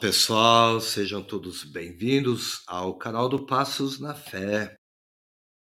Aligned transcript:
pessoal, 0.00 0.80
sejam 0.80 1.22
todos 1.22 1.62
bem-vindos 1.62 2.62
ao 2.66 2.96
canal 2.96 3.28
do 3.28 3.44
Passos 3.44 4.00
na 4.00 4.14
Fé. 4.14 4.74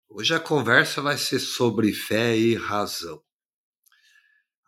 Hoje 0.09 0.35
a 0.35 0.41
conversa 0.41 1.03
vai 1.03 1.19
ser 1.19 1.39
sobre 1.39 1.93
fé 1.93 2.35
e 2.35 2.55
razão. 2.55 3.23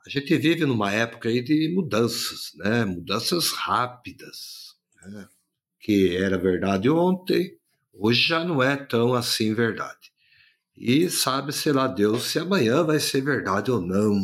A 0.07 0.11
gente 0.11 0.37
vive 0.37 0.67
numa 0.67 0.93
época 0.93 1.31
aí 1.31 1.41
de 1.41 1.73
mudanças, 1.75 2.53
né? 2.57 2.85
Mudanças 2.85 3.53
rápidas, 3.53 4.75
né? 5.07 5.27
que 5.81 6.15
era 6.15 6.37
verdade 6.37 6.91
ontem, 6.91 7.59
hoje 7.95 8.21
já 8.21 8.45
não 8.45 8.63
é 8.63 8.77
tão 8.77 9.15
assim 9.15 9.55
verdade. 9.55 10.13
E 10.77 11.09
sabe, 11.09 11.55
sei 11.55 11.73
lá, 11.73 11.87
Deus, 11.87 12.25
se 12.25 12.39
amanhã 12.39 12.85
vai 12.85 13.01
ser 13.01 13.23
verdade 13.23 13.71
ou 13.71 13.81
não. 13.81 14.15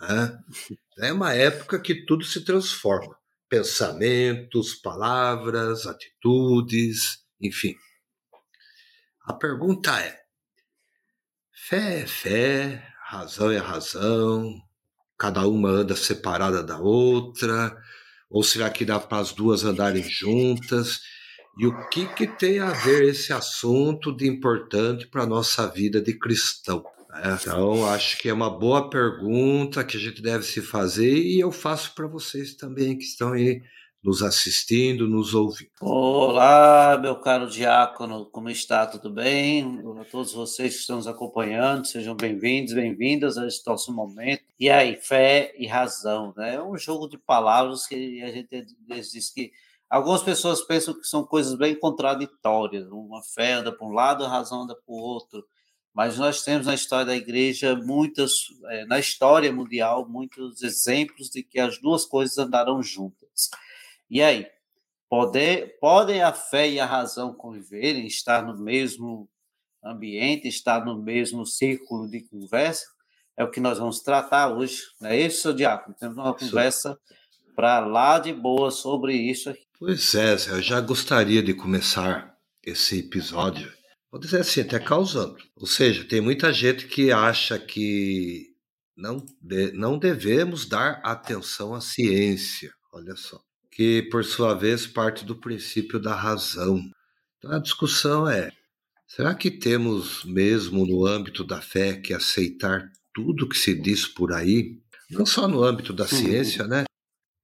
Né? 0.00 0.38
É 1.00 1.12
uma 1.12 1.34
época 1.34 1.80
que 1.80 2.06
tudo 2.06 2.24
se 2.24 2.44
transforma 2.44 3.15
pensamentos, 3.48 4.74
palavras, 4.74 5.86
atitudes, 5.86 7.24
enfim. 7.40 7.74
A 9.26 9.34
pergunta 9.34 9.98
é: 10.00 10.18
fé 11.52 12.00
é 12.02 12.06
fé, 12.06 12.94
razão 13.04 13.50
é 13.50 13.58
razão, 13.58 14.54
cada 15.18 15.46
uma 15.46 15.68
anda 15.68 15.96
separada 15.96 16.62
da 16.62 16.78
outra, 16.78 17.76
ou 18.30 18.42
será 18.42 18.70
que 18.70 18.84
dá 18.84 18.98
para 19.00 19.18
as 19.18 19.32
duas 19.32 19.64
andarem 19.64 20.02
juntas? 20.02 21.00
E 21.58 21.66
o 21.66 21.88
que, 21.88 22.06
que 22.14 22.26
tem 22.26 22.58
a 22.58 22.70
ver 22.70 23.04
esse 23.04 23.32
assunto 23.32 24.14
de 24.14 24.28
importante 24.28 25.06
para 25.06 25.22
a 25.22 25.26
nossa 25.26 25.66
vida 25.66 26.02
de 26.02 26.18
cristão? 26.18 26.84
É, 27.22 27.32
então, 27.32 27.88
acho 27.88 28.18
que 28.18 28.28
é 28.28 28.32
uma 28.32 28.50
boa 28.50 28.90
pergunta 28.90 29.84
que 29.84 29.96
a 29.96 30.00
gente 30.00 30.20
deve 30.20 30.44
se 30.44 30.60
fazer 30.60 31.16
e 31.16 31.40
eu 31.40 31.50
faço 31.50 31.94
para 31.94 32.06
vocês 32.06 32.54
também 32.54 32.96
que 32.96 33.04
estão 33.04 33.32
aí 33.32 33.62
nos 34.02 34.22
assistindo, 34.22 35.08
nos 35.08 35.34
ouvindo. 35.34 35.70
Olá, 35.80 36.98
meu 37.00 37.16
caro 37.16 37.48
diácono, 37.48 38.26
como 38.26 38.50
está? 38.50 38.86
Tudo 38.86 39.10
bem? 39.10 39.82
A 39.98 40.04
todos 40.04 40.32
vocês 40.32 40.74
que 40.74 40.80
estão 40.80 40.96
nos 40.96 41.06
acompanhando, 41.06 41.86
sejam 41.86 42.14
bem-vindos, 42.14 42.74
bem-vindas 42.74 43.38
a 43.38 43.46
este 43.46 43.66
nosso 43.66 43.92
momento. 43.92 44.44
E 44.60 44.68
aí, 44.68 44.96
fé 44.96 45.54
e 45.56 45.66
razão, 45.66 46.34
né? 46.36 46.56
É 46.56 46.62
um 46.62 46.76
jogo 46.76 47.08
de 47.08 47.16
palavras 47.16 47.86
que 47.86 48.22
a 48.22 48.30
gente 48.30 48.66
diz 48.86 49.30
que 49.30 49.50
algumas 49.88 50.22
pessoas 50.22 50.60
pensam 50.60 50.94
que 50.94 51.06
são 51.06 51.24
coisas 51.24 51.56
bem 51.56 51.74
contraditórias. 51.74 52.86
Uma 52.88 53.22
fé 53.22 53.54
anda 53.54 53.72
para 53.72 53.86
um 53.86 53.92
lado, 53.92 54.24
a 54.24 54.28
razão 54.28 54.62
anda 54.62 54.74
para 54.74 54.94
o 54.94 54.98
outro 54.98 55.44
mas 55.96 56.18
nós 56.18 56.44
temos 56.44 56.66
na 56.66 56.74
história 56.74 57.06
da 57.06 57.16
igreja 57.16 57.74
muitas, 57.74 58.48
é, 58.66 58.84
na 58.84 58.98
história 58.98 59.50
mundial, 59.50 60.06
muitos 60.06 60.62
exemplos 60.62 61.30
de 61.30 61.42
que 61.42 61.58
as 61.58 61.80
duas 61.80 62.04
coisas 62.04 62.36
andaram 62.36 62.82
juntas. 62.82 63.48
E 64.10 64.20
aí, 64.20 64.46
poder, 65.08 65.78
podem 65.80 66.22
a 66.22 66.34
fé 66.34 66.68
e 66.68 66.78
a 66.78 66.84
razão 66.84 67.32
conviverem, 67.32 68.06
estar 68.06 68.44
no 68.44 68.58
mesmo 68.58 69.26
ambiente, 69.82 70.46
estar 70.46 70.84
no 70.84 71.02
mesmo 71.02 71.46
círculo 71.46 72.06
de 72.06 72.20
conversa? 72.20 72.84
É 73.34 73.42
o 73.42 73.50
que 73.50 73.58
nós 73.58 73.78
vamos 73.78 74.00
tratar 74.00 74.48
hoje, 74.48 74.82
não 75.00 75.08
é 75.08 75.18
isso, 75.18 75.40
seu 75.40 75.54
Diácono? 75.54 75.96
Temos 75.98 76.18
uma 76.18 76.34
conversa 76.34 76.98
para 77.54 77.80
lá 77.80 78.18
de 78.18 78.34
boa 78.34 78.70
sobre 78.70 79.14
isso 79.14 79.48
aqui. 79.48 79.66
Pois 79.78 80.14
é, 80.14 80.34
eu 80.34 80.60
já 80.60 80.78
gostaria 80.78 81.42
de 81.42 81.54
começar 81.54 82.36
esse 82.62 82.98
episódio 82.98 83.72
vou 84.10 84.20
dizer 84.20 84.40
assim, 84.40 84.60
até 84.60 84.78
causando. 84.78 85.36
Ou 85.56 85.66
seja, 85.66 86.04
tem 86.04 86.20
muita 86.20 86.52
gente 86.52 86.86
que 86.86 87.12
acha 87.12 87.58
que 87.58 88.54
não, 88.96 89.24
de, 89.40 89.72
não 89.72 89.98
devemos 89.98 90.66
dar 90.66 91.00
atenção 91.04 91.74
à 91.74 91.80
ciência, 91.80 92.72
olha 92.92 93.14
só, 93.14 93.40
que 93.70 94.02
por 94.10 94.24
sua 94.24 94.54
vez 94.54 94.86
parte 94.86 95.24
do 95.24 95.36
princípio 95.36 96.00
da 96.00 96.14
razão. 96.14 96.80
Então 97.38 97.52
a 97.52 97.58
discussão 97.58 98.28
é: 98.28 98.50
será 99.06 99.34
que 99.34 99.50
temos 99.50 100.24
mesmo 100.24 100.86
no 100.86 101.06
âmbito 101.06 101.44
da 101.44 101.60
fé 101.60 101.94
que 101.96 102.14
aceitar 102.14 102.90
tudo 103.12 103.48
que 103.48 103.58
se 103.58 103.74
diz 103.74 104.06
por 104.06 104.32
aí? 104.32 104.80
Não 105.10 105.26
só 105.26 105.46
no 105.46 105.62
âmbito 105.62 105.92
da 105.92 106.06
ciência, 106.06 106.66
né? 106.66 106.84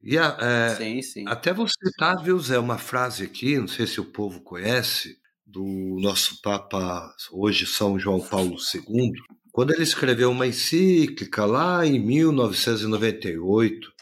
E 0.02 0.18
a, 0.18 0.36
é, 0.40 0.74
sim, 0.74 1.02
sim. 1.02 1.24
até 1.28 1.52
você 1.52 1.72
citar, 1.84 2.20
viu, 2.20 2.36
Zé, 2.38 2.58
uma 2.58 2.76
frase 2.76 3.22
aqui, 3.22 3.56
não 3.56 3.68
sei 3.68 3.86
se 3.86 4.00
o 4.00 4.04
povo 4.04 4.40
conhece, 4.40 5.16
do 5.52 5.98
nosso 6.00 6.40
Papa, 6.40 7.14
hoje 7.30 7.66
São 7.66 7.98
João 7.98 8.20
Paulo 8.20 8.56
II, 8.74 9.12
quando 9.52 9.74
ele 9.74 9.82
escreveu 9.82 10.30
uma 10.30 10.46
encíclica 10.46 11.44
lá 11.44 11.86
em 11.86 11.98
1998. 11.98 13.92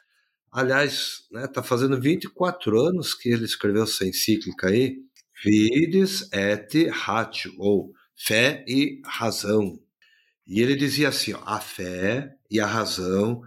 Aliás, 0.52 1.24
está 1.24 1.40
né, 1.40 1.48
tá 1.48 1.60
fazendo 1.60 2.00
24 2.00 2.80
anos 2.80 3.14
que 3.14 3.28
ele 3.30 3.44
escreveu 3.44 3.82
essa 3.82 4.06
encíclica 4.06 4.68
aí, 4.68 4.98
Fides 5.34 6.28
et 6.32 6.88
Ratio, 6.88 7.52
ou 7.58 7.92
Fé 8.14 8.64
e 8.68 9.02
Razão. 9.04 9.76
E 10.46 10.60
ele 10.60 10.76
dizia 10.76 11.08
assim: 11.08 11.32
ó, 11.32 11.40
a 11.44 11.58
fé 11.58 12.36
e 12.48 12.60
a 12.60 12.66
razão 12.66 13.42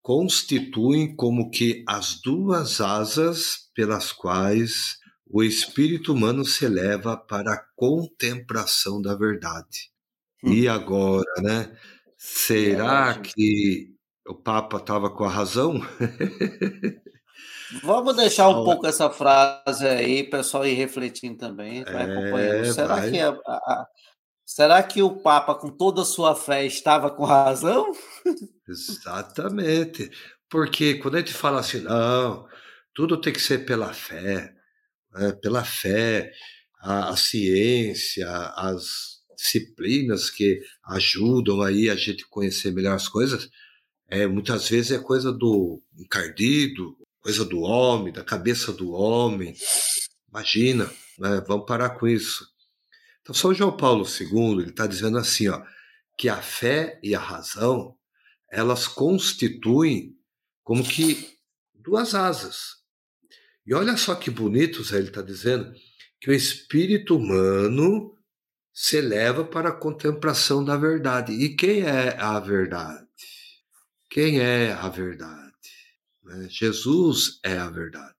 constituem 0.00 1.14
como 1.14 1.50
que 1.50 1.84
as 1.88 2.20
duas 2.20 2.80
asas 2.80 3.68
pelas 3.74 4.12
quais 4.12 4.98
o 5.30 5.42
espírito 5.42 6.12
humano 6.12 6.44
se 6.44 6.64
eleva 6.64 7.16
para 7.16 7.52
a 7.52 7.64
contemplação 7.76 9.00
da 9.00 9.14
verdade. 9.14 9.90
Hum. 10.42 10.52
E 10.52 10.68
agora, 10.68 11.30
né? 11.42 11.76
Será 12.16 13.10
é, 13.10 13.20
que 13.20 13.94
o 14.26 14.34
Papa 14.34 14.78
estava 14.78 15.10
com 15.10 15.24
a 15.24 15.30
razão? 15.30 15.80
Vamos 17.82 18.16
deixar 18.16 18.48
um 18.48 18.64
pouco 18.64 18.86
essa 18.86 19.10
frase 19.10 19.86
aí, 19.86 20.24
pessoal, 20.24 20.66
ir 20.66 20.74
refletindo 20.74 21.36
também, 21.36 21.84
vai 21.84 22.10
é, 22.10 22.12
acompanhando. 22.12 22.72
Será 22.72 22.96
vai. 22.96 23.10
que 23.10 23.20
a, 23.20 23.30
a, 23.30 23.86
será 24.44 24.82
que 24.82 25.02
o 25.02 25.20
Papa, 25.20 25.54
com 25.54 25.68
toda 25.68 26.02
a 26.02 26.06
sua 26.06 26.34
fé, 26.34 26.64
estava 26.64 27.10
com 27.10 27.24
razão? 27.24 27.92
Exatamente. 28.66 30.10
Porque 30.48 30.94
quando 30.94 31.16
a 31.16 31.18
gente 31.18 31.34
fala 31.34 31.60
assim, 31.60 31.80
não, 31.80 32.46
tudo 32.94 33.20
tem 33.20 33.32
que 33.32 33.40
ser 33.40 33.66
pela 33.66 33.92
fé, 33.92 34.54
né, 35.12 35.32
pela 35.32 35.64
fé, 35.64 36.30
a, 36.80 37.10
a, 37.10 37.16
ciência, 37.16 38.28
as 38.28 39.18
disciplinas 39.36 40.30
que 40.30 40.60
ajudam 40.84 41.62
aí 41.62 41.88
a 41.88 41.96
gente 41.96 42.26
conhecer 42.28 42.72
melhor 42.72 42.94
as 42.94 43.08
coisas, 43.08 43.48
é, 44.08 44.26
muitas 44.26 44.68
vezes 44.68 44.92
é 44.92 44.98
coisa 44.98 45.32
do 45.32 45.82
encardido, 45.98 46.96
coisa 47.20 47.44
do 47.44 47.60
homem, 47.60 48.12
da 48.12 48.24
cabeça 48.24 48.72
do 48.72 48.92
homem. 48.92 49.54
Imagina, 50.30 50.90
né, 51.18 51.42
vamos 51.46 51.66
parar 51.66 51.90
com 51.90 52.08
isso. 52.08 52.46
Então, 53.20 53.34
São 53.34 53.52
João 53.52 53.76
Paulo 53.76 54.06
II 54.06 54.60
ele 54.60 54.70
está 54.70 54.86
dizendo 54.86 55.18
assim, 55.18 55.48
ó, 55.48 55.62
que 56.16 56.28
a 56.28 56.40
fé 56.40 56.98
e 57.02 57.14
a 57.14 57.20
razão 57.20 57.94
elas 58.50 58.88
constituem 58.88 60.16
como 60.64 60.82
que 60.82 61.36
duas 61.74 62.14
asas. 62.14 62.77
E 63.68 63.74
olha 63.74 63.98
só 63.98 64.14
que 64.14 64.30
bonito, 64.30 64.82
Zé, 64.82 64.96
ele 64.96 65.08
está 65.08 65.20
dizendo, 65.20 65.70
que 66.18 66.30
o 66.30 66.34
espírito 66.34 67.14
humano 67.14 68.16
se 68.72 68.96
eleva 68.96 69.44
para 69.44 69.68
a 69.68 69.76
contemplação 69.76 70.64
da 70.64 70.74
verdade. 70.74 71.34
E 71.34 71.54
quem 71.54 71.82
é 71.82 72.16
a 72.18 72.40
verdade? 72.40 73.06
Quem 74.08 74.40
é 74.40 74.72
a 74.72 74.88
verdade? 74.88 75.52
Né? 76.24 76.48
Jesus 76.48 77.40
é 77.44 77.58
a 77.58 77.68
verdade. 77.68 78.14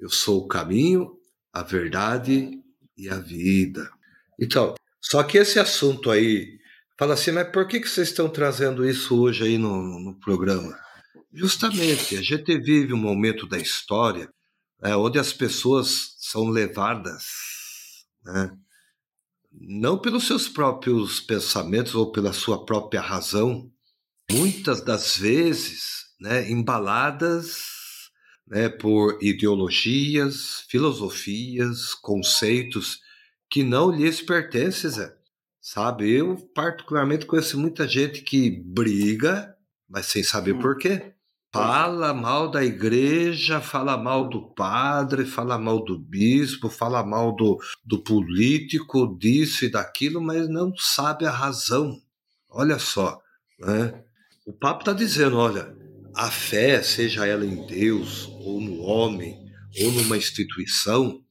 Eu 0.00 0.10
sou 0.10 0.40
o 0.40 0.48
caminho, 0.48 1.16
a 1.52 1.62
verdade 1.62 2.50
e 2.96 3.08
a 3.08 3.20
vida. 3.20 3.88
Então, 4.36 4.74
só 5.00 5.22
que 5.22 5.38
esse 5.38 5.60
assunto 5.60 6.10
aí, 6.10 6.58
fala 6.98 7.14
assim, 7.14 7.30
mas 7.30 7.52
por 7.52 7.68
que, 7.68 7.78
que 7.78 7.88
vocês 7.88 8.08
estão 8.08 8.28
trazendo 8.28 8.84
isso 8.84 9.16
hoje 9.16 9.44
aí 9.44 9.58
no, 9.58 9.80
no 10.00 10.18
programa? 10.18 10.76
Justamente, 11.32 12.16
a 12.16 12.20
gente 12.20 12.58
vive 12.58 12.92
um 12.92 12.98
momento 12.98 13.46
da 13.46 13.58
história 13.58 14.28
é, 14.82 14.96
onde 14.96 15.18
as 15.18 15.32
pessoas 15.32 16.14
são 16.18 16.48
levadas, 16.48 17.24
né, 18.24 18.56
não 19.50 19.98
pelos 19.98 20.26
seus 20.26 20.48
próprios 20.48 21.20
pensamentos 21.20 21.94
ou 21.94 22.12
pela 22.12 22.32
sua 22.32 22.64
própria 22.64 23.00
razão, 23.00 23.70
muitas 24.30 24.82
das 24.82 25.16
vezes 25.16 26.06
né, 26.20 26.50
embaladas 26.50 27.58
né, 28.46 28.68
por 28.68 29.18
ideologias, 29.22 30.64
filosofias, 30.68 31.94
conceitos 31.94 33.00
que 33.50 33.62
não 33.62 33.90
lhes 33.90 34.20
pertencem, 34.20 34.90
Zé. 34.90 35.14
Sabe, 35.60 36.10
eu 36.10 36.36
particularmente 36.54 37.26
conheço 37.26 37.58
muita 37.58 37.86
gente 37.86 38.22
que 38.22 38.50
briga, 38.64 39.54
mas 39.88 40.06
sem 40.06 40.22
saber 40.22 40.54
hum. 40.54 40.60
por 40.60 40.78
quê. 40.78 41.14
Fala 41.50 42.12
mal 42.12 42.50
da 42.50 42.62
igreja, 42.62 43.58
fala 43.60 43.96
mal 43.96 44.28
do 44.28 44.52
padre, 44.54 45.24
fala 45.24 45.58
mal 45.58 45.82
do 45.82 45.98
bispo, 45.98 46.68
fala 46.68 47.02
mal 47.02 47.34
do, 47.34 47.58
do 47.82 47.98
político, 48.02 49.16
disso 49.18 49.64
e 49.64 49.70
daquilo, 49.70 50.20
mas 50.20 50.46
não 50.46 50.76
sabe 50.76 51.24
a 51.24 51.30
razão. 51.30 51.98
Olha 52.50 52.78
só, 52.78 53.18
né? 53.58 54.04
O 54.46 54.52
Papa 54.52 54.80
está 54.80 54.92
dizendo: 54.92 55.38
olha, 55.38 55.74
a 56.14 56.30
fé, 56.30 56.82
seja 56.82 57.26
ela 57.26 57.46
em 57.46 57.66
Deus 57.66 58.26
ou 58.40 58.60
no 58.60 58.80
homem, 58.82 59.38
ou 59.80 59.92
numa 59.92 60.18
instituição, 60.18 61.22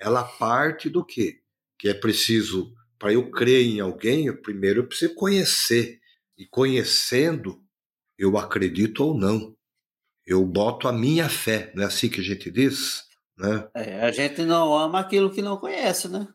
ela 0.00 0.24
parte 0.24 0.88
do 0.88 1.04
quê? 1.04 1.40
Que 1.78 1.88
é 1.88 1.94
preciso, 1.94 2.72
para 2.98 3.12
eu 3.12 3.30
crer 3.30 3.66
em 3.66 3.80
alguém, 3.80 4.26
eu 4.26 4.40
primeiro 4.40 4.80
eu 4.80 4.86
preciso 4.86 5.14
conhecer. 5.14 6.00
E 6.38 6.46
conhecendo, 6.46 7.60
eu 8.20 8.36
acredito 8.36 9.02
ou 9.02 9.14
não. 9.18 9.56
Eu 10.26 10.44
boto 10.44 10.86
a 10.86 10.92
minha 10.92 11.26
fé, 11.26 11.72
não 11.74 11.84
é 11.84 11.86
assim 11.86 12.10
que 12.10 12.20
a 12.20 12.22
gente 12.22 12.50
diz? 12.50 13.02
Né? 13.36 13.66
É, 13.74 14.02
a 14.02 14.12
gente 14.12 14.42
não 14.42 14.76
ama 14.76 15.00
aquilo 15.00 15.30
que 15.30 15.40
não 15.40 15.56
conhece, 15.56 16.06
né? 16.06 16.28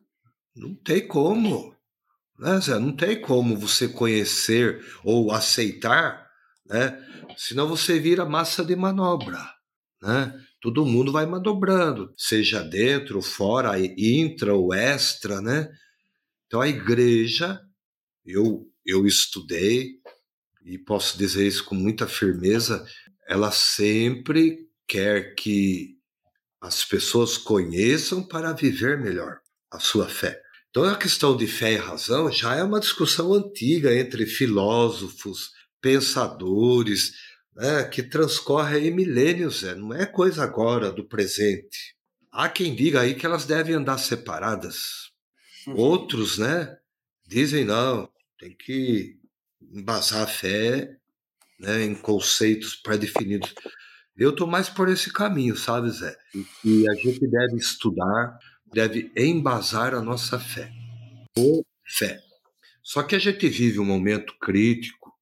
Não 0.55 0.73
tem 0.73 1.07
como. 1.07 1.75
Né, 2.39 2.59
Zé? 2.59 2.79
Não 2.79 2.91
tem 2.91 3.21
como 3.21 3.55
você 3.55 3.87
conhecer 3.87 4.83
ou 5.03 5.31
aceitar, 5.31 6.27
né? 6.65 6.99
Senão 7.37 7.67
você 7.67 7.99
vira 7.99 8.25
massa 8.25 8.65
de 8.65 8.75
manobra, 8.75 9.39
né? 10.01 10.33
Todo 10.59 10.85
mundo 10.85 11.11
vai 11.11 11.27
manobrando, 11.27 12.11
seja 12.17 12.63
dentro, 12.63 13.21
fora, 13.21 13.79
intra 13.79 14.55
ou 14.55 14.73
extra, 14.73 15.39
né? 15.39 15.69
Então 16.47 16.59
a 16.61 16.67
igreja, 16.67 17.61
eu, 18.25 18.67
eu 18.83 19.05
estudei 19.05 19.99
e 20.65 20.79
posso 20.79 21.17
dizer 21.17 21.45
isso 21.45 21.63
com 21.63 21.75
muita 21.75 22.07
firmeza, 22.07 22.83
ela 23.27 23.51
sempre 23.51 24.67
quer 24.87 25.35
que 25.35 25.95
as 26.59 26.83
pessoas 26.83 27.37
conheçam 27.37 28.23
para 28.23 28.51
viver 28.51 28.99
melhor 28.99 29.39
a 29.71 29.79
sua 29.79 30.09
fé. 30.09 30.41
Então, 30.69 30.83
a 30.83 30.97
questão 30.97 31.37
de 31.37 31.45
fé 31.45 31.73
e 31.73 31.77
razão 31.77 32.31
já 32.31 32.55
é 32.55 32.63
uma 32.63 32.79
discussão 32.79 33.31
antiga 33.33 33.95
entre 33.95 34.25
filósofos, 34.25 35.51
pensadores, 35.79 37.11
né, 37.55 37.83
que 37.85 38.01
transcorre 38.01 38.77
aí 38.77 38.91
milênios, 38.91 39.63
é, 39.63 39.75
não 39.75 39.93
é 39.93 40.05
coisa 40.05 40.43
agora 40.43 40.91
do 40.91 41.07
presente. 41.07 41.95
Há 42.31 42.49
quem 42.49 42.75
diga 42.75 43.01
aí 43.01 43.15
que 43.15 43.25
elas 43.25 43.45
devem 43.45 43.75
andar 43.75 43.99
separadas. 43.99 44.77
Uhum. 45.67 45.75
Outros, 45.75 46.37
né, 46.39 46.75
dizem 47.25 47.63
não, 47.63 48.09
tem 48.37 48.53
que 48.53 49.17
embasar 49.71 50.23
a 50.23 50.27
fé 50.27 50.97
né, 51.59 51.83
em 51.83 51.95
conceitos 51.95 52.75
pré-definidos. 52.75 53.53
Eu 54.17 54.31
estou 54.31 54.47
mais 54.47 54.69
por 54.69 54.89
esse 54.89 55.11
caminho, 55.11 55.57
sabe, 55.57 55.89
Zé? 55.89 56.15
E 56.63 56.89
a 56.89 56.93
gente 56.95 57.27
deve 57.27 57.57
estudar 57.57 58.37
deve 58.75 59.09
embasar 59.15 59.93
a 59.93 60.01
nossa 60.01 60.37
fé. 60.37 60.69
Por 61.33 61.63
fé. 61.85 62.19
Só 62.83 63.03
que 63.03 63.15
a 63.15 63.19
gente 63.19 63.47
vive 63.47 63.79
um 63.79 63.85
momento 63.85 64.37
crítico 64.37 65.13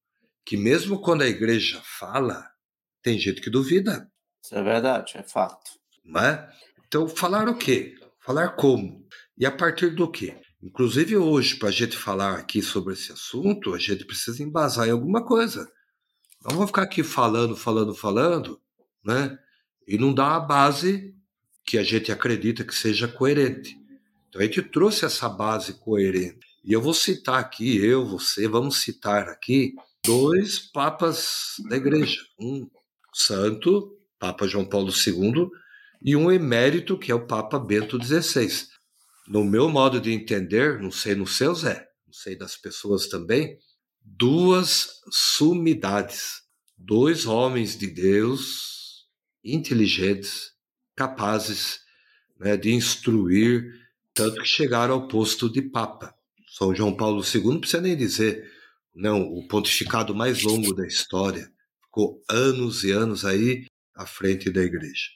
que, 0.44 0.56
mesmo 0.56 1.00
quando 1.00 1.22
a 1.22 1.28
igreja 1.28 1.80
fala, 1.84 2.50
tem 3.00 3.16
gente 3.16 3.40
que 3.40 3.48
duvida. 3.48 4.10
Isso 4.42 4.56
é 4.56 4.62
verdade, 4.62 5.12
é 5.16 5.22
fato. 5.22 5.70
Não 6.04 6.20
é? 6.20 6.52
Então, 6.86 7.08
falar 7.08 7.48
o 7.48 7.56
quê? 7.56 7.94
Falar 8.20 8.50
como? 8.50 9.06
E 9.38 9.46
a 9.46 9.52
partir 9.52 9.90
do 9.90 10.10
quê? 10.10 10.36
Inclusive, 10.64 11.14
hoje, 11.14 11.56
para 11.56 11.68
a 11.68 11.72
gente 11.72 11.94
falar 11.94 12.38
aqui 12.38 12.62
sobre 12.62 12.94
esse 12.94 13.12
assunto, 13.12 13.74
a 13.74 13.78
gente 13.78 14.02
precisa 14.06 14.42
embasar 14.42 14.88
em 14.88 14.92
alguma 14.92 15.22
coisa. 15.22 15.70
Não 16.42 16.52
vamos 16.52 16.68
ficar 16.68 16.84
aqui 16.84 17.02
falando, 17.02 17.54
falando, 17.54 17.94
falando, 17.94 18.58
né? 19.04 19.38
E 19.86 19.98
não 19.98 20.14
dar 20.14 20.36
a 20.36 20.40
base 20.40 21.14
que 21.66 21.76
a 21.76 21.82
gente 21.82 22.10
acredita 22.10 22.64
que 22.64 22.74
seja 22.74 23.06
coerente. 23.06 23.76
Então 24.28 24.40
a 24.40 24.44
gente 24.44 24.62
trouxe 24.62 25.04
essa 25.04 25.28
base 25.28 25.74
coerente. 25.74 26.46
E 26.64 26.72
eu 26.72 26.80
vou 26.80 26.94
citar 26.94 27.38
aqui, 27.38 27.76
eu, 27.84 28.06
você, 28.06 28.48
vamos 28.48 28.80
citar 28.80 29.28
aqui 29.28 29.74
dois 30.02 30.58
papas 30.58 31.56
da 31.68 31.76
igreja. 31.76 32.22
Um 32.40 32.66
santo, 33.12 33.98
Papa 34.18 34.46
João 34.46 34.64
Paulo 34.64 34.90
II, 34.90 35.46
e 36.00 36.16
um 36.16 36.32
emérito, 36.32 36.98
que 36.98 37.12
é 37.12 37.14
o 37.14 37.26
Papa 37.26 37.58
Bento 37.58 38.02
XVI. 38.02 38.72
No 39.26 39.42
meu 39.42 39.68
modo 39.68 40.00
de 40.00 40.12
entender, 40.12 40.80
não 40.80 40.90
sei 40.90 41.14
no 41.14 41.26
seu, 41.26 41.54
Zé, 41.54 41.88
não 42.06 42.12
sei 42.12 42.36
das 42.36 42.56
pessoas 42.56 43.06
também, 43.06 43.58
duas 44.04 45.00
sumidades, 45.10 46.42
dois 46.76 47.24
homens 47.26 47.76
de 47.76 47.86
Deus 47.86 49.06
inteligentes, 49.42 50.52
capazes 50.94 51.80
né, 52.38 52.56
de 52.56 52.72
instruir, 52.72 53.64
tanto 54.12 54.42
que 54.42 54.48
chegaram 54.48 54.94
ao 54.94 55.08
posto 55.08 55.50
de 55.50 55.62
Papa. 55.62 56.14
São 56.48 56.74
João 56.74 56.94
Paulo 56.94 57.22
II, 57.22 57.44
não 57.44 57.60
precisa 57.60 57.82
nem 57.82 57.96
dizer, 57.96 58.50
não, 58.94 59.22
o 59.22 59.46
pontificado 59.48 60.14
mais 60.14 60.42
longo 60.42 60.72
da 60.74 60.86
história, 60.86 61.50
ficou 61.82 62.22
anos 62.28 62.84
e 62.84 62.92
anos 62.92 63.24
aí 63.24 63.66
à 63.94 64.06
frente 64.06 64.50
da 64.50 64.62
igreja. 64.62 65.08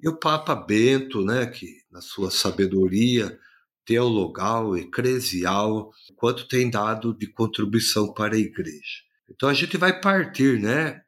E 0.00 0.08
o 0.08 0.16
Papa 0.16 0.54
Bento, 0.54 1.24
né, 1.24 1.46
que 1.46 1.66
na 1.90 2.00
sua 2.00 2.30
sabedoria 2.30 3.38
teologal, 3.84 4.76
eclesial, 4.76 5.90
quanto 6.16 6.48
tem 6.48 6.70
dado 6.70 7.14
de 7.14 7.26
contribuição 7.26 8.12
para 8.12 8.34
a 8.34 8.38
igreja. 8.38 9.02
Então 9.30 9.48
a 9.48 9.54
gente 9.54 9.76
vai 9.76 10.00
partir, 10.00 10.60
né, 10.60 11.00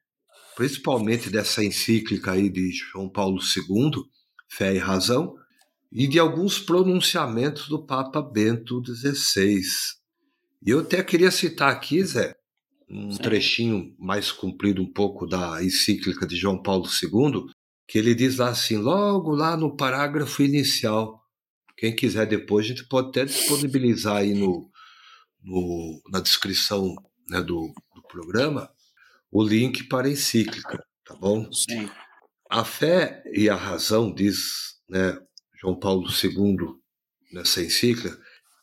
principalmente 0.56 1.30
dessa 1.30 1.64
encíclica 1.64 2.32
aí 2.32 2.48
de 2.48 2.70
João 2.72 3.08
Paulo 3.08 3.38
II, 3.38 4.02
Fé 4.48 4.74
e 4.74 4.78
Razão, 4.78 5.34
e 5.92 6.06
de 6.06 6.18
alguns 6.18 6.58
pronunciamentos 6.58 7.68
do 7.68 7.84
Papa 7.84 8.20
Bento 8.20 8.82
XVI. 8.84 9.62
E 10.64 10.70
eu 10.70 10.80
até 10.80 11.02
queria 11.02 11.30
citar 11.30 11.70
aqui, 11.70 12.02
Zé, 12.04 12.34
um 12.88 13.12
Sim. 13.12 13.22
trechinho 13.22 13.94
mais 13.98 14.30
comprido 14.32 14.82
um 14.82 14.92
pouco 14.92 15.26
da 15.26 15.62
encíclica 15.62 16.26
de 16.26 16.36
João 16.36 16.60
Paulo 16.60 16.86
II, 16.86 17.46
que 17.86 17.98
ele 17.98 18.14
diz 18.14 18.36
lá 18.36 18.48
assim, 18.48 18.76
logo 18.76 19.34
lá 19.34 19.56
no 19.56 19.76
parágrafo 19.76 20.42
inicial. 20.42 21.22
Quem 21.76 21.94
quiser 21.94 22.26
depois, 22.26 22.64
a 22.64 22.68
gente 22.68 22.88
pode 22.88 23.08
até 23.08 23.24
disponibilizar 23.24 24.16
aí 24.16 24.34
no, 24.34 24.70
no 25.42 26.02
na 26.10 26.20
descrição 26.20 26.94
né, 27.28 27.40
do, 27.42 27.72
do 27.94 28.02
programa 28.08 28.70
o 29.30 29.42
link 29.42 29.84
para 29.84 30.06
a 30.06 30.10
encíclica, 30.10 30.82
tá 31.04 31.14
bom? 31.14 31.50
Sim. 31.52 31.90
A 32.50 32.64
fé 32.64 33.22
e 33.32 33.50
a 33.50 33.56
razão, 33.56 34.14
diz 34.14 34.76
né, 34.88 35.18
João 35.60 35.78
Paulo 35.78 36.08
II 36.08 36.56
nessa 37.32 37.60
encíclica, 37.62 38.16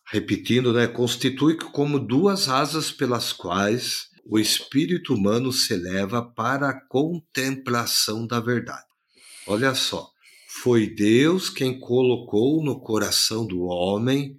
repetindo, 0.10 0.74
né, 0.74 0.88
constitui 0.88 1.57
como 1.57 2.00
duas 2.00 2.50
asas 2.50 2.92
pelas 2.92 3.33
quais 3.33 4.07
o 4.25 4.39
espírito 4.39 5.13
humano 5.13 5.51
se 5.51 5.74
eleva 5.74 6.24
para 6.24 6.70
a 6.70 6.88
contemplação 6.88 8.25
da 8.25 8.39
verdade. 8.39 8.86
Olha 9.46 9.75
só, 9.75 10.12
foi 10.62 10.88
Deus 10.88 11.50
quem 11.50 11.79
colocou 11.79 12.63
no 12.63 12.79
coração 12.79 13.45
do 13.45 13.63
homem 13.63 14.38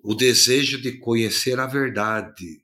o 0.00 0.14
desejo 0.14 0.80
de 0.80 0.92
conhecer 0.92 1.58
a 1.58 1.66
verdade 1.66 2.62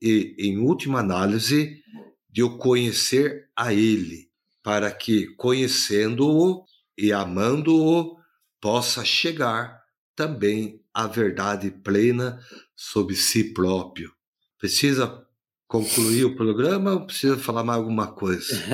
e, 0.00 0.34
em 0.38 0.58
última 0.58 1.00
análise, 1.00 1.82
de 2.30 2.42
o 2.42 2.56
conhecer 2.56 3.48
a 3.54 3.74
Ele 3.74 4.30
para 4.62 4.90
que, 4.90 5.26
conhecendo-o 5.36 6.64
e 6.96 7.12
amando-o, 7.12 8.16
possa 8.58 9.04
chegar 9.04 9.82
também 10.16 10.80
à 10.94 11.06
verdade 11.06 11.70
plena 11.70 12.40
sobre 12.74 13.14
si 13.14 13.52
próprio. 13.52 14.10
Precisa 14.58 15.22
concluir 15.68 16.24
o 16.24 16.36
programa 16.36 16.92
ou 16.92 17.06
precisa 17.06 17.36
falar 17.36 17.62
mais 17.62 17.78
alguma 17.78 18.10
coisa? 18.10 18.54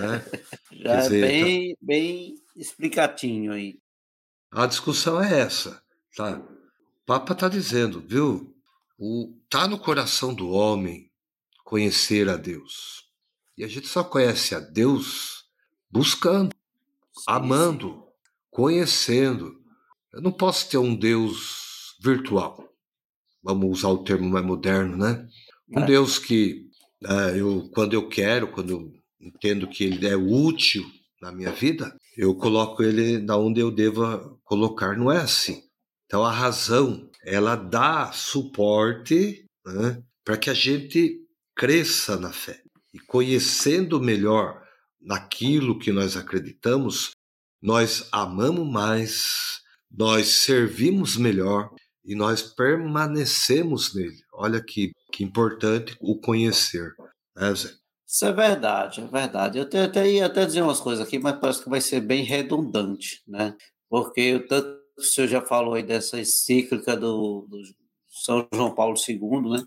Né? 0.00 0.24
Já 0.72 1.00
dizer, 1.00 1.20
bem, 1.20 1.74
tá... 1.74 1.78
bem 1.82 2.34
explicatinho 2.60 3.52
aí. 3.52 3.78
A 4.50 4.66
discussão 4.66 5.22
é 5.22 5.40
essa, 5.40 5.82
tá? 6.16 6.38
O 6.38 7.06
Papa 7.06 7.32
está 7.32 7.48
dizendo, 7.48 8.00
viu? 8.00 8.54
O, 8.98 9.34
tá 9.48 9.66
no 9.66 9.78
coração 9.78 10.34
do 10.34 10.50
homem 10.50 11.10
conhecer 11.64 12.28
a 12.28 12.36
Deus. 12.36 13.08
E 13.56 13.64
a 13.64 13.68
gente 13.68 13.86
só 13.86 14.04
conhece 14.04 14.54
a 14.54 14.60
Deus 14.60 15.44
buscando, 15.90 16.54
sim, 17.14 17.24
amando, 17.26 17.88
sim. 17.88 18.02
conhecendo. 18.50 19.60
Eu 20.12 20.20
não 20.20 20.32
posso 20.32 20.68
ter 20.68 20.78
um 20.78 20.94
Deus 20.94 21.96
virtual. 22.00 22.68
Vamos 23.42 23.78
usar 23.78 23.88
o 23.88 24.04
termo 24.04 24.28
mais 24.28 24.44
moderno, 24.44 24.96
né? 24.96 25.26
Um 25.68 25.80
é. 25.80 25.86
Deus 25.86 26.18
que 26.18 26.68
é, 27.04 27.40
eu, 27.40 27.70
quando 27.72 27.94
eu 27.94 28.08
quero, 28.08 28.48
quando 28.48 28.70
eu 28.70 28.92
entendo 29.20 29.68
que 29.68 29.84
ele 29.84 30.06
é 30.06 30.16
útil 30.16 30.84
na 31.20 31.32
minha 31.32 31.52
vida, 31.52 31.96
eu 32.20 32.34
coloco 32.34 32.82
ele 32.82 33.18
na 33.18 33.34
onde 33.38 33.60
eu 33.60 33.70
deva 33.70 34.38
colocar. 34.44 34.94
Não 34.94 35.10
é 35.10 35.16
assim. 35.16 35.62
Então 36.04 36.22
a 36.22 36.30
razão, 36.30 37.10
ela 37.24 37.56
dá 37.56 38.12
suporte 38.12 39.46
né, 39.64 40.02
para 40.22 40.36
que 40.36 40.50
a 40.50 40.54
gente 40.54 41.18
cresça 41.56 42.18
na 42.18 42.30
fé. 42.30 42.60
E 42.92 42.98
conhecendo 42.98 43.98
melhor 43.98 44.62
naquilo 45.00 45.78
que 45.78 45.90
nós 45.90 46.14
acreditamos, 46.14 47.12
nós 47.62 48.06
amamos 48.12 48.70
mais, 48.70 49.62
nós 49.90 50.26
servimos 50.28 51.16
melhor 51.16 51.70
e 52.04 52.14
nós 52.14 52.42
permanecemos 52.42 53.94
nele. 53.94 54.20
Olha 54.34 54.62
que, 54.62 54.90
que 55.10 55.24
importante 55.24 55.96
o 55.98 56.20
conhecer, 56.20 56.92
né? 57.34 57.54
Isso 58.10 58.24
é 58.24 58.32
verdade, 58.32 59.02
é 59.02 59.06
verdade. 59.06 59.58
Eu 59.58 59.62
até, 59.62 59.84
até 59.84 60.10
ia 60.10 60.26
até 60.26 60.44
dizer 60.44 60.62
umas 60.62 60.80
coisas 60.80 61.06
aqui, 61.06 61.16
mas 61.16 61.38
parece 61.38 61.62
que 61.62 61.70
vai 61.70 61.80
ser 61.80 62.00
bem 62.00 62.24
redundante, 62.24 63.22
né? 63.26 63.56
Porque 63.88 64.34
o 64.34 64.48
tanto 64.48 64.80
o 64.98 65.02
senhor 65.02 65.28
já 65.28 65.40
falou 65.40 65.74
aí 65.74 65.82
dessa 65.84 66.20
encíclica 66.20 66.96
do, 66.96 67.46
do 67.48 67.62
São 68.08 68.46
João 68.52 68.74
Paulo 68.74 68.96
II, 69.08 69.50
né? 69.50 69.64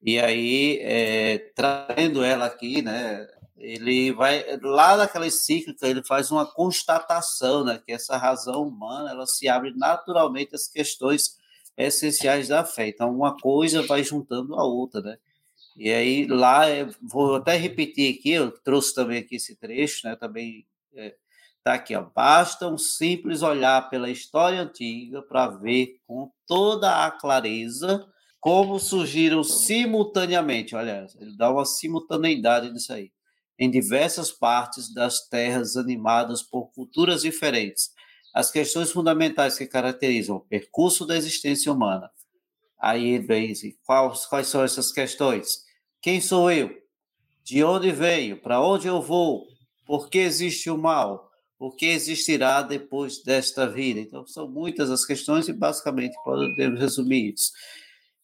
E 0.00 0.18
aí, 0.20 0.78
é, 0.80 1.38
trazendo 1.56 2.22
ela 2.22 2.46
aqui, 2.46 2.82
né? 2.82 3.26
Ele 3.58 4.12
vai 4.12 4.44
lá 4.62 4.96
naquela 4.96 5.26
encíclica, 5.26 5.86
ele 5.88 6.04
faz 6.04 6.30
uma 6.30 6.46
constatação, 6.46 7.64
né? 7.64 7.82
Que 7.84 7.92
essa 7.92 8.16
razão 8.16 8.62
humana 8.62 9.10
ela 9.10 9.26
se 9.26 9.48
abre 9.48 9.74
naturalmente 9.76 10.54
às 10.54 10.68
questões 10.68 11.36
essenciais 11.76 12.46
da 12.46 12.64
fé. 12.64 12.88
Então, 12.88 13.10
uma 13.14 13.36
coisa 13.36 13.82
vai 13.82 14.04
juntando 14.04 14.54
a 14.54 14.64
outra, 14.64 15.00
né? 15.00 15.18
E 15.76 15.90
aí 15.90 16.26
lá, 16.26 16.62
vou 17.00 17.36
até 17.36 17.56
repetir 17.56 18.14
aqui, 18.14 18.30
eu 18.30 18.50
trouxe 18.50 18.94
também 18.94 19.18
aqui 19.18 19.36
esse 19.36 19.56
trecho, 19.56 20.06
né? 20.06 20.16
Também 20.16 20.66
é, 20.94 21.14
tá 21.64 21.74
aqui, 21.74 21.94
ó. 21.94 22.02
Basta 22.14 22.68
um 22.68 22.78
simples 22.78 23.42
olhar 23.42 23.88
pela 23.88 24.10
história 24.10 24.60
antiga 24.60 25.22
para 25.22 25.48
ver 25.48 25.98
com 26.06 26.30
toda 26.46 27.06
a 27.06 27.10
clareza 27.10 28.06
como 28.42 28.80
surgiram 28.80 29.44
simultaneamente, 29.44 30.74
olha, 30.74 31.06
ele 31.20 31.36
dá 31.36 31.48
uma 31.48 31.64
simultaneidade 31.64 32.72
nisso 32.72 32.92
aí, 32.92 33.12
em 33.56 33.70
diversas 33.70 34.32
partes 34.32 34.92
das 34.92 35.28
terras 35.28 35.76
animadas 35.76 36.42
por 36.42 36.72
culturas 36.72 37.22
diferentes, 37.22 37.90
as 38.34 38.50
questões 38.50 38.90
fundamentais 38.90 39.56
que 39.56 39.64
caracterizam 39.64 40.34
o 40.34 40.40
percurso 40.40 41.06
da 41.06 41.16
existência 41.16 41.72
humana, 41.72 42.10
Aí 42.82 43.24
assim, 43.52 43.76
quais, 43.86 44.26
quais 44.26 44.48
são 44.48 44.64
essas 44.64 44.90
questões? 44.90 45.58
Quem 46.00 46.20
sou 46.20 46.50
eu? 46.50 46.76
De 47.44 47.62
onde 47.62 47.92
veio? 47.92 48.42
Para 48.42 48.60
onde 48.60 48.88
eu 48.88 49.00
vou? 49.00 49.46
Por 49.86 50.10
que 50.10 50.18
existe 50.18 50.68
o 50.68 50.76
mal? 50.76 51.30
O 51.60 51.70
que 51.70 51.86
existirá 51.86 52.60
depois 52.60 53.22
desta 53.22 53.68
vida? 53.68 54.00
Então, 54.00 54.26
são 54.26 54.48
muitas 54.48 54.90
as 54.90 55.06
questões 55.06 55.46
e, 55.46 55.52
basicamente, 55.52 56.16
podemos 56.24 56.80
resumir 56.80 57.34
isso. 57.34 57.52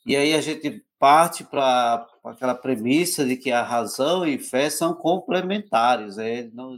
E 0.05 0.17
aí 0.17 0.35
a 0.35 0.41
gente 0.41 0.85
parte 0.99 1.45
para 1.45 2.05
aquela 2.25 2.55
premissa 2.55 3.25
de 3.25 3.37
que 3.37 3.53
a 3.53 3.63
razão 3.63 4.27
e 4.27 4.41
fé 4.41 4.69
são 4.69 4.93
complementares, 4.93 6.17
né? 6.17 6.51
não, 6.53 6.77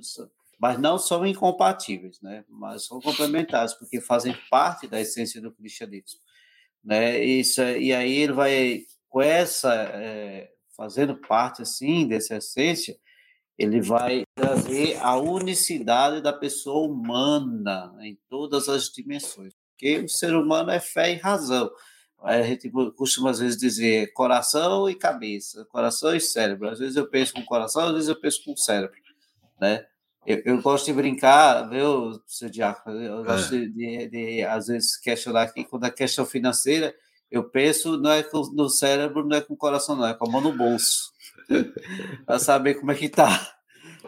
mas 0.58 0.78
não 0.78 0.98
são 0.98 1.26
incompatíveis, 1.26 2.20
né? 2.20 2.44
mas 2.46 2.84
são 2.84 3.00
complementares, 3.00 3.72
porque 3.72 4.02
fazem 4.02 4.36
parte 4.50 4.86
da 4.86 5.00
essência 5.00 5.40
do 5.40 5.50
cristianismo 5.50 6.20
né? 6.84 7.22
Isso, 7.24 7.62
e 7.62 7.92
aí 7.92 8.12
ele 8.12 8.32
vai 8.32 8.84
com 9.08 9.20
essa 9.20 9.72
é, 9.74 10.50
fazendo 10.76 11.16
parte 11.16 11.62
assim 11.62 12.06
dessa 12.06 12.36
essência, 12.36 12.96
ele 13.58 13.82
vai 13.82 14.22
trazer 14.34 14.96
a 15.00 15.16
unicidade 15.16 16.22
da 16.22 16.32
pessoa 16.32 16.90
humana 16.90 17.94
em 18.00 18.18
todas 18.28 18.68
as 18.68 18.84
dimensões, 18.84 19.52
porque 19.72 19.98
o 19.98 20.08
ser 20.08 20.34
humano 20.34 20.70
é 20.70 20.80
fé 20.80 21.12
e 21.12 21.16
razão. 21.16 21.70
A 22.22 22.40
gente 22.42 22.70
costuma 22.96 23.30
às 23.30 23.38
vezes 23.38 23.58
dizer 23.58 24.12
coração 24.12 24.88
e 24.88 24.94
cabeça, 24.94 25.64
coração 25.66 26.14
e 26.14 26.20
cérebro. 26.20 26.68
Às 26.68 26.78
vezes 26.78 26.96
eu 26.96 27.08
penso 27.08 27.32
com 27.32 27.40
o 27.40 27.46
coração, 27.46 27.82
às 27.82 27.92
vezes 27.92 28.08
eu 28.08 28.20
penso 28.20 28.44
com 28.44 28.52
o 28.52 28.56
cérebro, 28.56 28.96
né? 29.60 29.86
Eu, 30.26 30.42
eu, 30.44 30.62
gosto 30.62 30.86
de 30.86 30.92
brincar, 30.92 31.68
viu, 31.68 32.20
seu 32.26 32.50
Diácono? 32.50 33.00
Eu 33.00 33.24
gosto 33.24 33.54
é. 33.54 33.58
de, 33.58 33.68
de, 33.70 34.08
de, 34.08 34.42
às 34.44 34.66
vezes, 34.66 34.96
questionar 34.96 35.42
aqui, 35.42 35.64
quando 35.64 35.84
a 35.84 35.90
questão 35.90 36.26
financeira, 36.26 36.94
eu 37.30 37.44
penso, 37.44 37.96
não 37.96 38.10
é 38.10 38.22
com, 38.22 38.40
no 38.52 38.68
cérebro, 38.68 39.26
não 39.26 39.36
é 39.36 39.40
com 39.40 39.54
o 39.54 39.56
coração, 39.56 39.96
não, 39.96 40.06
é 40.06 40.14
com 40.14 40.28
a 40.28 40.30
mão 40.30 40.40
no 40.40 40.56
bolso. 40.56 41.10
para 42.26 42.38
saber 42.38 42.74
como 42.74 42.92
é 42.92 42.94
que 42.94 43.08
tá. 43.08 43.56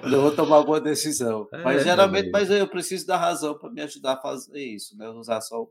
Eu 0.03 0.23
vou 0.23 0.35
tomar 0.35 0.57
alguma 0.57 0.81
decisão. 0.81 1.49
É, 1.53 1.63
mas 1.63 1.85
geralmente, 1.85 2.31
mas 2.31 2.51
eu 2.51 2.67
preciso 2.67 3.07
da 3.07 3.17
razão 3.17 3.57
para 3.59 3.71
me 3.71 3.81
ajudar 3.83 4.15
a 4.15 4.21
fazer 4.21 4.59
isso, 4.59 4.97
né? 4.97 5.09
Usar 5.09 5.41
só, 5.41 5.67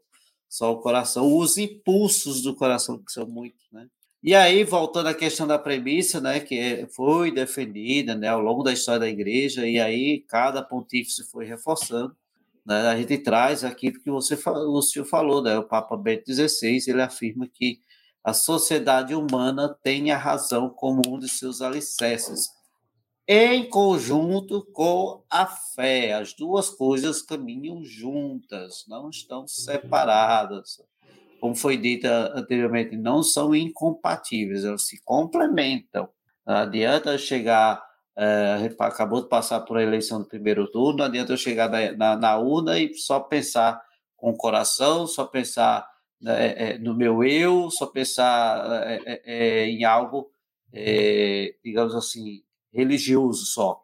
só 0.48 0.72
o 0.72 0.80
coração, 0.80 1.38
os 1.38 1.58
impulsos 1.58 2.42
do 2.42 2.56
coração, 2.56 2.98
que 2.98 3.12
são 3.12 3.28
muitos, 3.28 3.66
né? 3.72 3.88
E 4.24 4.36
aí, 4.36 4.64
voltando 4.64 5.08
à 5.08 5.16
questão 5.16 5.48
da 5.48 5.58
premissa, 5.58 6.22
né, 6.22 6.40
que 6.40 6.56
é, 6.56 6.88
foi 6.88 7.32
defendida 7.32 8.14
né, 8.14 8.28
ao 8.28 8.40
longo 8.40 8.62
da 8.62 8.72
história 8.72 9.00
da 9.00 9.10
igreja, 9.10 9.68
e 9.68 9.80
aí 9.80 10.20
cada 10.28 10.62
pontífice 10.62 11.24
foi 11.32 11.46
reforçando, 11.46 12.16
né, 12.64 12.88
a 12.88 12.96
gente 12.96 13.18
traz 13.18 13.64
aquilo 13.64 14.00
que 14.00 14.12
você 14.12 14.38
o 14.46 14.82
senhor 14.84 15.06
falou, 15.06 15.42
né, 15.42 15.58
o 15.58 15.64
Papa 15.64 15.98
Bento 15.98 16.32
XVI, 16.32 16.80
ele 16.88 17.02
afirma 17.02 17.48
que 17.52 17.80
a 18.24 18.32
sociedade 18.32 19.16
humana 19.16 19.76
tem 19.82 20.12
a 20.12 20.18
razão 20.18 20.70
como 20.70 21.02
um 21.08 21.18
de 21.18 21.28
seus 21.28 21.60
alicerces, 21.60 22.48
em 23.28 23.68
conjunto 23.68 24.64
com 24.72 25.24
a 25.30 25.48
fé. 25.48 26.14
As 26.14 26.34
duas 26.34 26.70
coisas 26.70 27.24
caminham 27.24 27.84
juntas, 27.84 28.86
não 28.88 29.10
estão 29.10 29.48
separadas 29.48 30.80
como 31.42 31.56
foi 31.56 31.76
dito 31.76 32.06
anteriormente, 32.06 32.96
não 32.96 33.24
são 33.24 33.56
incompatíveis, 33.56 34.64
elas 34.64 34.86
se 34.86 35.02
complementam. 35.04 36.08
Não 36.46 36.56
adianta 36.56 37.18
chegar, 37.18 37.84
é, 38.16 38.70
acabou 38.80 39.24
de 39.24 39.28
passar 39.28 39.62
por 39.62 39.78
a 39.78 39.82
eleição 39.82 40.20
do 40.22 40.28
primeiro 40.28 40.70
turno, 40.70 41.00
não 41.00 41.06
adianta 41.06 41.34
eu 41.34 41.38
chegar 41.38 41.68
na, 41.68 41.94
na, 41.94 42.16
na 42.16 42.38
urna 42.38 42.80
e 42.80 42.94
só 42.94 43.20
pensar 43.20 43.82
com 44.16 44.30
o 44.30 44.38
coração, 44.38 45.08
só 45.08 45.26
pensar 45.26 45.84
é, 46.24 46.78
no 46.78 46.94
meu 46.94 47.24
eu, 47.24 47.72
só 47.72 47.88
pensar 47.88 48.64
é, 49.26 49.66
em 49.66 49.84
algo, 49.84 50.32
digamos 51.66 51.96
assim, 51.96 52.44
religioso 52.72 53.48
só. 53.48 53.82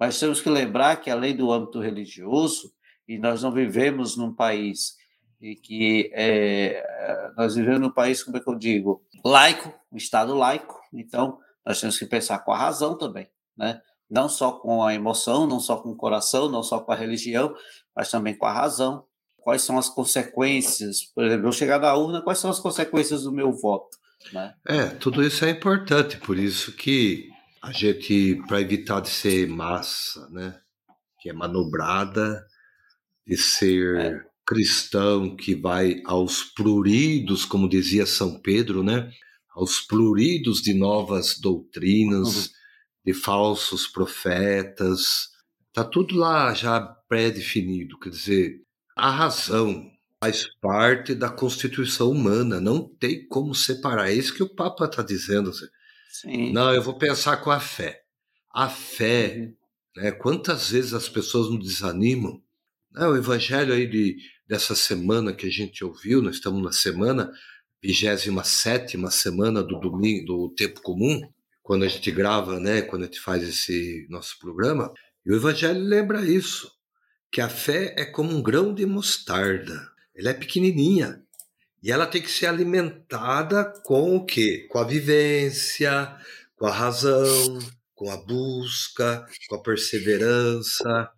Mas 0.00 0.18
temos 0.18 0.40
que 0.40 0.48
lembrar 0.48 0.96
que, 0.96 1.10
além 1.10 1.36
do 1.36 1.52
âmbito 1.52 1.80
religioso, 1.80 2.72
e 3.06 3.18
nós 3.18 3.42
não 3.42 3.52
vivemos 3.52 4.16
num 4.16 4.34
país 4.34 4.96
e 5.44 5.54
que 5.54 6.10
é, 6.14 6.82
nós 7.36 7.54
vivemos 7.54 7.78
num 7.78 7.90
país, 7.90 8.22
como 8.22 8.38
é 8.38 8.40
que 8.40 8.48
eu 8.48 8.54
digo, 8.54 9.04
laico, 9.22 9.74
um 9.92 9.96
Estado 9.98 10.34
laico, 10.34 10.80
então 10.90 11.38
nós 11.66 11.78
temos 11.78 11.98
que 11.98 12.06
pensar 12.06 12.38
com 12.38 12.50
a 12.50 12.56
razão 12.56 12.96
também, 12.96 13.28
né? 13.54 13.82
não 14.10 14.26
só 14.26 14.52
com 14.52 14.82
a 14.82 14.94
emoção, 14.94 15.46
não 15.46 15.60
só 15.60 15.76
com 15.76 15.90
o 15.90 15.96
coração, 15.96 16.48
não 16.48 16.62
só 16.62 16.80
com 16.80 16.92
a 16.92 16.96
religião, 16.96 17.54
mas 17.94 18.10
também 18.10 18.34
com 18.34 18.46
a 18.46 18.52
razão. 18.52 19.04
Quais 19.36 19.60
são 19.60 19.76
as 19.76 19.90
consequências? 19.90 21.04
Por 21.14 21.24
exemplo, 21.24 21.48
eu 21.48 21.52
chegar 21.52 21.78
na 21.78 21.94
urna, 21.94 22.22
quais 22.22 22.38
são 22.38 22.50
as 22.50 22.58
consequências 22.58 23.24
do 23.24 23.32
meu 23.32 23.52
voto? 23.52 23.98
Né? 24.32 24.54
É, 24.66 24.86
tudo 24.86 25.22
isso 25.22 25.44
é 25.44 25.50
importante, 25.50 26.16
por 26.16 26.38
isso 26.38 26.72
que 26.72 27.28
a 27.62 27.70
gente, 27.70 28.42
para 28.48 28.62
evitar 28.62 29.00
de 29.00 29.10
ser 29.10 29.46
massa, 29.46 30.26
né, 30.30 30.58
que 31.20 31.28
é 31.28 31.32
manobrada, 31.34 32.46
de 33.26 33.36
ser 33.36 33.98
é 33.98 34.33
cristão 34.46 35.34
que 35.36 35.54
vai 35.54 36.00
aos 36.04 36.42
pruridos, 36.42 37.44
como 37.44 37.68
dizia 37.68 38.06
São 38.06 38.40
Pedro, 38.40 38.82
né? 38.82 39.10
Aos 39.54 39.80
pruridos 39.80 40.60
de 40.60 40.74
novas 40.74 41.38
doutrinas, 41.38 42.46
uhum. 42.46 42.52
de 43.06 43.14
falsos 43.14 43.86
profetas. 43.86 45.28
Tá 45.72 45.84
tudo 45.84 46.16
lá 46.16 46.52
já 46.54 46.80
pré-definido, 47.08 47.98
quer 47.98 48.10
dizer, 48.10 48.60
a 48.96 49.10
razão 49.10 49.90
faz 50.20 50.46
parte 50.60 51.14
da 51.14 51.28
constituição 51.28 52.10
humana, 52.10 52.60
não 52.60 52.88
tem 52.88 53.26
como 53.26 53.54
separar. 53.54 54.10
É 54.10 54.14
isso 54.14 54.34
que 54.34 54.42
o 54.42 54.54
Papa 54.54 54.86
está 54.86 55.02
dizendo. 55.02 55.52
Sim. 56.08 56.52
Não, 56.52 56.72
eu 56.72 56.82
vou 56.82 56.96
pensar 56.96 57.38
com 57.38 57.50
a 57.50 57.60
fé. 57.60 58.02
A 58.52 58.68
fé, 58.68 59.36
uhum. 59.36 60.02
né, 60.02 60.12
quantas 60.12 60.70
vezes 60.70 60.94
as 60.94 61.08
pessoas 61.08 61.50
nos 61.50 61.66
desanimam? 61.66 62.40
Né, 62.92 63.06
o 63.06 63.16
evangelho 63.16 63.74
aí 63.74 63.86
de 63.86 64.16
dessa 64.46 64.74
semana 64.74 65.32
que 65.32 65.46
a 65.46 65.50
gente 65.50 65.84
ouviu, 65.84 66.20
nós 66.20 66.36
estamos 66.36 66.62
na 66.62 66.72
semana, 66.72 67.30
27 67.82 68.30
semana 69.10 69.62
do 69.62 69.78
domingo, 69.78 70.24
do 70.26 70.54
tempo 70.54 70.80
comum, 70.82 71.20
quando 71.62 71.84
a 71.84 71.88
gente 71.88 72.10
grava, 72.10 72.60
né, 72.60 72.82
quando 72.82 73.02
a 73.02 73.04
gente 73.06 73.20
faz 73.20 73.42
esse 73.42 74.06
nosso 74.10 74.38
programa, 74.38 74.92
e 75.24 75.32
o 75.32 75.36
Evangelho 75.36 75.80
lembra 75.80 76.24
isso, 76.24 76.70
que 77.32 77.40
a 77.40 77.48
fé 77.48 77.94
é 77.96 78.04
como 78.04 78.34
um 78.34 78.42
grão 78.42 78.74
de 78.74 78.86
mostarda, 78.86 79.88
ela 80.14 80.30
é 80.30 80.34
pequenininha, 80.34 81.22
e 81.82 81.90
ela 81.90 82.06
tem 82.06 82.22
que 82.22 82.30
ser 82.30 82.46
alimentada 82.46 83.70
com 83.84 84.16
o 84.16 84.24
quê? 84.24 84.66
Com 84.70 84.78
a 84.78 84.84
vivência, 84.84 86.16
com 86.56 86.66
a 86.66 86.70
razão, 86.70 87.58
com 87.94 88.10
a 88.10 88.16
busca, 88.16 89.26
com 89.48 89.56
a 89.56 89.62
perseverança, 89.62 91.10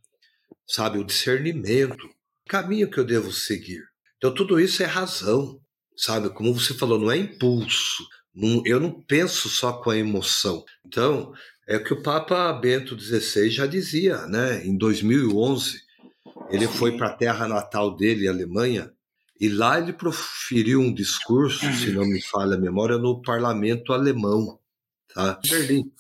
sabe, 0.66 0.99
o 0.99 1.04
discernimento 1.04 2.15
caminho 2.48 2.90
que 2.90 2.98
eu 2.98 3.04
devo 3.04 3.32
seguir. 3.32 3.82
Então, 4.16 4.32
tudo 4.34 4.58
isso 4.58 4.82
é 4.82 4.86
razão, 4.86 5.60
sabe? 5.96 6.30
Como 6.30 6.54
você 6.54 6.74
falou, 6.74 6.98
não 6.98 7.10
é 7.10 7.16
impulso. 7.16 8.06
Não, 8.34 8.62
eu 8.64 8.80
não 8.80 8.90
penso 9.02 9.48
só 9.48 9.72
com 9.72 9.90
a 9.90 9.96
emoção. 9.96 10.64
Então, 10.84 11.32
é 11.66 11.76
o 11.76 11.84
que 11.84 11.92
o 11.92 12.02
Papa 12.02 12.52
Bento 12.52 12.98
XVI 12.98 13.50
já 13.50 13.66
dizia, 13.66 14.26
né? 14.26 14.64
Em 14.64 14.76
2011, 14.76 15.80
ele 16.50 16.68
foi 16.68 16.96
para 16.96 17.08
a 17.08 17.16
terra 17.16 17.48
natal 17.48 17.96
dele, 17.96 18.28
Alemanha, 18.28 18.92
e 19.38 19.48
lá 19.48 19.78
ele 19.78 19.92
proferiu 19.92 20.80
um 20.80 20.92
discurso, 20.92 21.70
se 21.72 21.92
não 21.92 22.06
me 22.06 22.22
falha 22.22 22.54
a 22.54 22.60
memória, 22.60 22.96
no 22.96 23.20
parlamento 23.20 23.92
alemão, 23.92 24.58
tá? 25.12 25.38
Berlim. 25.48 25.90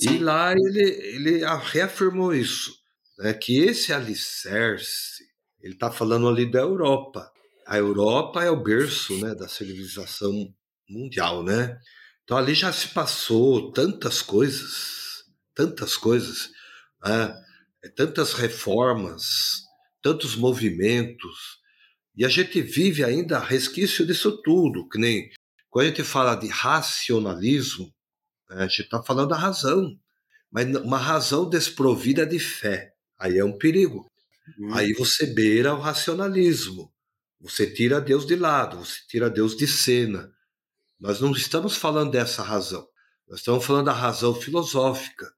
E 0.00 0.18
lá 0.18 0.52
ele, 0.52 0.82
ele 0.82 1.44
reafirmou 1.70 2.34
isso, 2.34 2.74
né, 3.18 3.32
que 3.32 3.58
esse 3.58 3.92
alicerce, 3.92 5.24
ele 5.64 5.72
está 5.74 5.90
falando 5.90 6.28
ali 6.28 6.50
da 6.50 6.60
Europa. 6.60 7.32
A 7.66 7.78
Europa 7.78 8.44
é 8.44 8.50
o 8.50 8.62
berço 8.62 9.18
né, 9.18 9.34
da 9.34 9.48
civilização 9.48 10.54
mundial, 10.86 11.42
né? 11.42 11.78
Então 12.22 12.36
ali 12.36 12.54
já 12.54 12.70
se 12.70 12.88
passou 12.88 13.72
tantas 13.72 14.20
coisas, 14.20 15.24
tantas 15.54 15.96
coisas, 15.96 16.50
né? 17.02 17.34
tantas 17.96 18.34
reformas, 18.34 19.62
tantos 20.02 20.36
movimentos, 20.36 21.58
e 22.14 22.24
a 22.24 22.28
gente 22.28 22.60
vive 22.60 23.02
ainda 23.02 23.38
resquício 23.38 24.06
disso 24.06 24.40
tudo, 24.42 24.86
que 24.88 24.98
nem 24.98 25.30
quando 25.70 25.86
a 25.86 25.88
gente 25.88 26.04
fala 26.04 26.34
de 26.36 26.46
racionalismo, 26.48 27.92
né, 28.50 28.64
a 28.64 28.68
gente 28.68 28.82
está 28.82 29.02
falando 29.02 29.30
da 29.30 29.36
razão, 29.36 29.90
mas 30.52 30.68
uma 30.76 30.98
razão 30.98 31.48
desprovida 31.48 32.24
de 32.24 32.38
fé. 32.38 32.92
Aí 33.18 33.38
é 33.38 33.44
um 33.44 33.58
perigo. 33.58 34.06
Hum. 34.58 34.72
Aí 34.72 34.92
você 34.92 35.26
beira 35.26 35.74
o 35.74 35.80
racionalismo. 35.80 36.92
Você 37.40 37.66
tira 37.66 38.00
Deus 38.00 38.26
de 38.26 38.36
lado, 38.36 38.78
você 38.78 39.00
tira 39.08 39.28
Deus 39.28 39.56
de 39.56 39.66
cena. 39.66 40.32
Nós 40.98 41.20
não 41.20 41.32
estamos 41.32 41.76
falando 41.76 42.12
dessa 42.12 42.42
razão. 42.42 42.86
Nós 43.28 43.40
estamos 43.40 43.64
falando 43.64 43.86
da 43.86 43.92
razão 43.92 44.34
filosófica, 44.34 45.30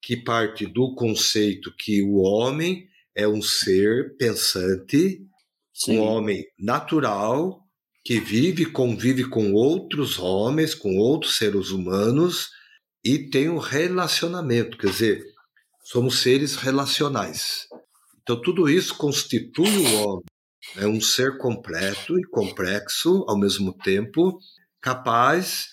que 0.00 0.16
parte 0.16 0.66
do 0.66 0.94
conceito 0.94 1.74
que 1.76 2.02
o 2.02 2.16
homem 2.16 2.88
é 3.14 3.28
um 3.28 3.42
ser 3.42 4.16
pensante, 4.16 5.26
Sim. 5.72 5.98
um 5.98 6.02
homem 6.02 6.46
natural, 6.58 7.66
que 8.04 8.18
vive, 8.18 8.66
convive 8.66 9.24
com 9.28 9.52
outros 9.52 10.18
homens, 10.18 10.74
com 10.74 10.96
outros 10.96 11.36
seres 11.36 11.70
humanos 11.70 12.50
e 13.04 13.18
tem 13.18 13.48
um 13.48 13.58
relacionamento, 13.58 14.76
quer 14.76 14.90
dizer, 14.90 15.24
somos 15.82 16.20
seres 16.20 16.56
relacionais. 16.56 17.66
Então 18.22 18.40
tudo 18.40 18.68
isso 18.68 18.96
constitui 18.96 19.68
o 19.68 20.02
homem, 20.02 20.24
é 20.76 20.86
um 20.86 21.00
ser 21.00 21.38
completo 21.38 22.18
e 22.18 22.22
complexo 22.24 23.24
ao 23.28 23.38
mesmo 23.38 23.72
tempo, 23.72 24.38
capaz 24.80 25.68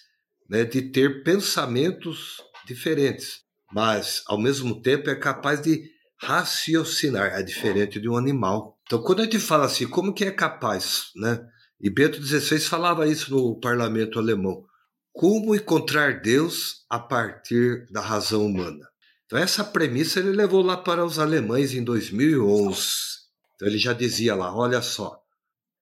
né, 0.49 0.63
de 0.63 0.81
ter 0.81 1.23
pensamentos 1.23 2.37
diferentes, 2.65 3.41
mas 3.71 4.23
ao 4.27 4.39
mesmo 4.39 4.81
tempo 4.81 5.09
é 5.09 5.15
capaz 5.15 5.61
de 5.61 5.91
raciocinar, 6.19 7.33
é 7.33 7.43
diferente 7.43 7.99
de 7.99 8.09
um 8.09 8.17
animal. 8.17 8.77
Então, 8.85 9.01
quando 9.01 9.21
a 9.21 9.23
gente 9.23 9.39
fala 9.39 9.65
assim, 9.65 9.87
como 9.87 10.13
que 10.13 10.25
é 10.25 10.31
capaz, 10.31 11.11
né? 11.15 11.39
E 11.79 11.89
Bento 11.89 12.21
XVI 12.21 12.59
falava 12.59 13.07
isso 13.07 13.29
no 13.31 13.59
parlamento 13.59 14.17
alemão. 14.17 14.65
Como 15.13 15.55
encontrar 15.55 16.21
Deus 16.21 16.85
a 16.89 16.97
partir 16.99 17.85
da 17.91 18.01
razão 18.01 18.45
humana? 18.45 18.87
Então, 19.27 19.37
essa 19.37 19.61
premissa 19.61 20.21
ele 20.21 20.31
levou 20.31 20.61
lá 20.61 20.77
para 20.77 21.05
os 21.05 21.19
alemães 21.19 21.73
em 21.73 21.83
2011. 21.83 22.79
Então, 23.55 23.67
ele 23.67 23.77
já 23.77 23.91
dizia 23.91 24.33
lá: 24.33 24.55
olha 24.55 24.81
só, 24.81 25.21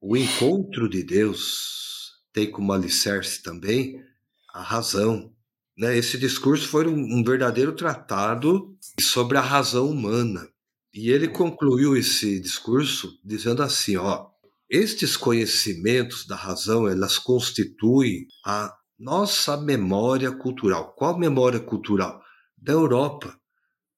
o 0.02 0.18
encontro 0.18 0.90
de 0.90 1.04
Deus 1.04 2.16
tem 2.34 2.50
como 2.50 2.74
alicerce 2.74 3.44
também 3.44 4.04
a 4.52 4.64
razão. 4.64 5.32
Né? 5.78 5.96
Esse 5.96 6.18
discurso 6.18 6.68
foi 6.68 6.88
um, 6.88 7.20
um 7.20 7.24
verdadeiro 7.24 7.74
tratado 7.74 8.76
sobre 9.00 9.38
a 9.38 9.42
razão 9.42 9.92
humana. 9.92 10.50
E 10.92 11.12
ele 11.12 11.28
concluiu 11.28 11.96
esse 11.96 12.40
discurso 12.40 13.20
dizendo 13.24 13.62
assim: 13.62 13.96
ó, 13.96 14.28
estes 14.68 15.16
conhecimentos 15.16 16.26
da 16.26 16.36
razão, 16.36 16.88
elas 16.88 17.20
constituem 17.20 18.26
a 18.44 18.74
nossa 18.98 19.56
memória 19.56 20.32
cultural. 20.32 20.96
Qual 20.96 21.16
memória 21.16 21.60
cultural? 21.60 22.25
Da 22.66 22.74
Europa, 22.74 23.40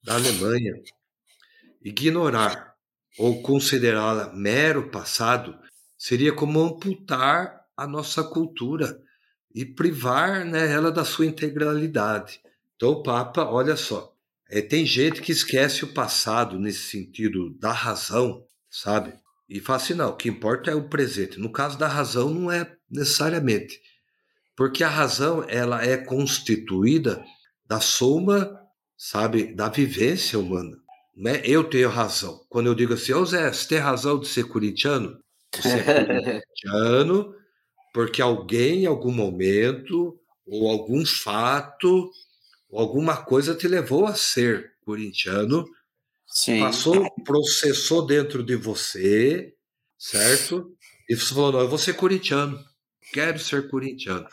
da 0.03 0.15
Alemanha. 0.15 0.73
Ignorar 1.81 2.75
ou 3.17 3.41
considerá-la 3.41 4.33
mero 4.33 4.91
passado 4.91 5.57
seria 5.97 6.33
como 6.33 6.59
amputar 6.59 7.61
a 7.77 7.87
nossa 7.87 8.25
cultura 8.25 9.01
e 9.55 9.63
privar 9.63 10.43
né, 10.43 10.69
ela 10.69 10.91
da 10.91 11.05
sua 11.05 11.25
integralidade. 11.25 12.41
Então, 12.75 12.89
o 12.89 13.03
Papa, 13.03 13.45
olha 13.45 13.77
só, 13.77 14.13
é, 14.49 14.61
tem 14.61 14.85
gente 14.85 15.21
que 15.21 15.31
esquece 15.31 15.85
o 15.85 15.93
passado 15.93 16.59
nesse 16.59 16.89
sentido 16.89 17.51
da 17.51 17.71
razão, 17.71 18.43
sabe? 18.69 19.13
E 19.47 19.61
fala 19.61 19.77
assim: 19.77 19.93
não, 19.93 20.09
o 20.09 20.17
que 20.17 20.27
importa 20.27 20.69
é 20.69 20.75
o 20.75 20.89
presente. 20.89 21.39
No 21.39 21.53
caso 21.53 21.79
da 21.79 21.87
razão, 21.87 22.29
não 22.29 22.51
é 22.51 22.69
necessariamente. 22.91 23.79
Porque 24.57 24.83
a 24.83 24.89
razão 24.89 25.45
ela 25.47 25.81
é 25.81 25.95
constituída 25.95 27.23
da 27.67 27.79
soma, 27.79 28.59
sabe, 28.97 29.53
da 29.53 29.69
vivência 29.69 30.39
humana. 30.39 30.77
Não 31.15 31.31
é 31.31 31.41
eu 31.43 31.63
tenho 31.63 31.89
razão. 31.89 32.45
Quando 32.49 32.67
eu 32.67 32.75
digo 32.75 32.93
assim, 32.93 33.13
ô 33.13 33.25
Zé, 33.25 33.51
você 33.51 33.67
tem 33.67 33.77
razão 33.79 34.19
de 34.19 34.27
ser 34.27 34.47
corintiano? 34.47 35.19
Você 35.53 35.69
é 35.69 35.83
corintiano 36.63 37.35
porque 37.97 38.21
alguém, 38.21 38.83
em 38.83 38.85
algum 38.85 39.11
momento, 39.11 40.19
ou 40.45 40.69
algum 40.69 41.03
fato, 41.03 42.11
ou 42.69 42.79
alguma 42.79 43.17
coisa 43.17 43.55
te 43.55 43.67
levou 43.67 44.05
a 44.05 44.13
ser 44.13 44.73
corintiano, 44.85 45.65
Sim. 46.27 46.59
passou, 46.59 47.09
processou 47.23 48.05
dentro 48.05 48.43
de 48.43 48.55
você, 48.55 49.51
certo? 49.97 50.71
E 51.09 51.15
você 51.15 51.33
falou: 51.33 51.53
não, 51.53 51.59
eu 51.61 51.67
vou 51.67 51.79
ser 51.79 51.95
corintiano, 51.95 52.63
quero 53.11 53.39
ser 53.39 53.67
corintiano. 53.67 54.27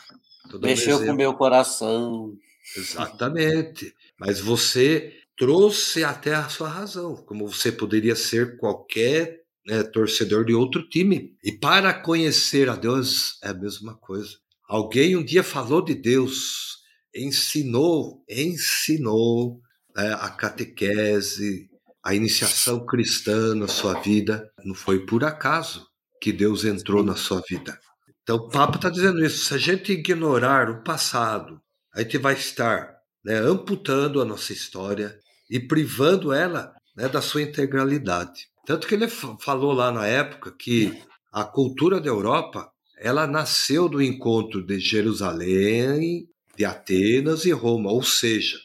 Mexeu 0.61 1.03
com 1.03 1.11
o 1.11 1.15
meu 1.15 1.33
coração. 1.33 2.37
Exatamente. 2.75 3.93
Mas 4.19 4.39
você 4.39 5.13
trouxe 5.37 6.03
até 6.03 6.33
a 6.33 6.49
sua 6.49 6.69
razão, 6.69 7.15
como 7.15 7.47
você 7.47 7.71
poderia 7.71 8.15
ser 8.15 8.57
qualquer 8.57 9.41
né, 9.65 9.83
torcedor 9.83 10.45
de 10.45 10.53
outro 10.53 10.87
time. 10.87 11.35
E 11.43 11.51
para 11.51 11.93
conhecer 11.93 12.69
a 12.69 12.75
Deus 12.75 13.37
é 13.43 13.49
a 13.49 13.53
mesma 13.53 13.95
coisa. 13.95 14.37
Alguém 14.67 15.15
um 15.15 15.23
dia 15.23 15.43
falou 15.43 15.83
de 15.83 15.93
Deus, 15.93 16.77
ensinou, 17.13 18.23
ensinou 18.29 19.59
né, 19.95 20.13
a 20.13 20.29
catequese, 20.29 21.69
a 22.03 22.13
iniciação 22.13 22.85
cristã 22.85 23.55
na 23.55 23.67
sua 23.67 23.99
vida. 24.01 24.49
Não 24.63 24.75
foi 24.75 25.05
por 25.05 25.23
acaso 25.23 25.87
que 26.21 26.31
Deus 26.31 26.63
entrou 26.63 27.03
na 27.03 27.15
sua 27.15 27.41
vida. 27.47 27.77
Então 28.23 28.37
o 28.37 28.49
Papa 28.49 28.77
está 28.77 28.89
dizendo 28.89 29.23
isso. 29.23 29.45
Se 29.45 29.53
a 29.53 29.57
gente 29.57 29.91
ignorar 29.91 30.69
o 30.69 30.83
passado, 30.83 31.61
a 31.95 32.01
gente 32.01 32.17
vai 32.17 32.33
estar 32.33 32.93
né, 33.23 33.35
amputando 33.35 34.21
a 34.21 34.25
nossa 34.25 34.51
história 34.51 35.17
e 35.49 35.59
privando 35.59 36.33
ela 36.33 36.73
né, 36.95 37.07
da 37.07 37.21
sua 37.21 37.41
integralidade. 37.41 38.47
Tanto 38.65 38.87
que 38.87 38.95
ele 38.95 39.07
falou 39.07 39.71
lá 39.71 39.91
na 39.91 40.05
época 40.05 40.53
que 40.57 41.01
a 41.31 41.43
cultura 41.43 42.01
da 42.01 42.09
Europa 42.09 42.69
ela 42.97 43.27
nasceu 43.27 43.87
do 43.87 44.01
encontro 44.01 44.65
de 44.65 44.79
Jerusalém, 44.79 46.27
de 46.57 46.65
Atenas 46.65 47.45
e 47.45 47.51
Roma, 47.51 47.91
ou 47.91 48.03
seja. 48.03 48.57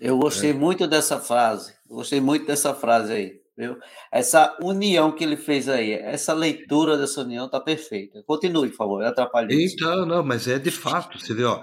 Eu 0.00 0.18
gostei 0.18 0.50
é, 0.50 0.54
muito 0.54 0.86
dessa 0.86 1.18
frase, 1.20 1.74
gostei 1.88 2.20
muito 2.20 2.46
dessa 2.46 2.74
frase 2.74 3.12
aí, 3.12 3.32
viu? 3.56 3.76
Essa 4.12 4.56
união 4.62 5.12
que 5.12 5.24
ele 5.24 5.36
fez 5.36 5.68
aí, 5.68 5.92
essa 5.92 6.32
leitura 6.32 6.96
dessa 6.96 7.20
união 7.20 7.46
está 7.46 7.60
perfeita. 7.60 8.22
Continue, 8.26 8.70
por 8.70 8.76
favor, 8.76 9.04
atrapalhei. 9.04 9.66
Então, 9.66 10.04
não, 10.04 10.22
mas 10.22 10.48
é 10.48 10.58
de 10.58 10.70
fato, 10.70 11.18
você 11.18 11.34
vê, 11.34 11.44
ó, 11.44 11.62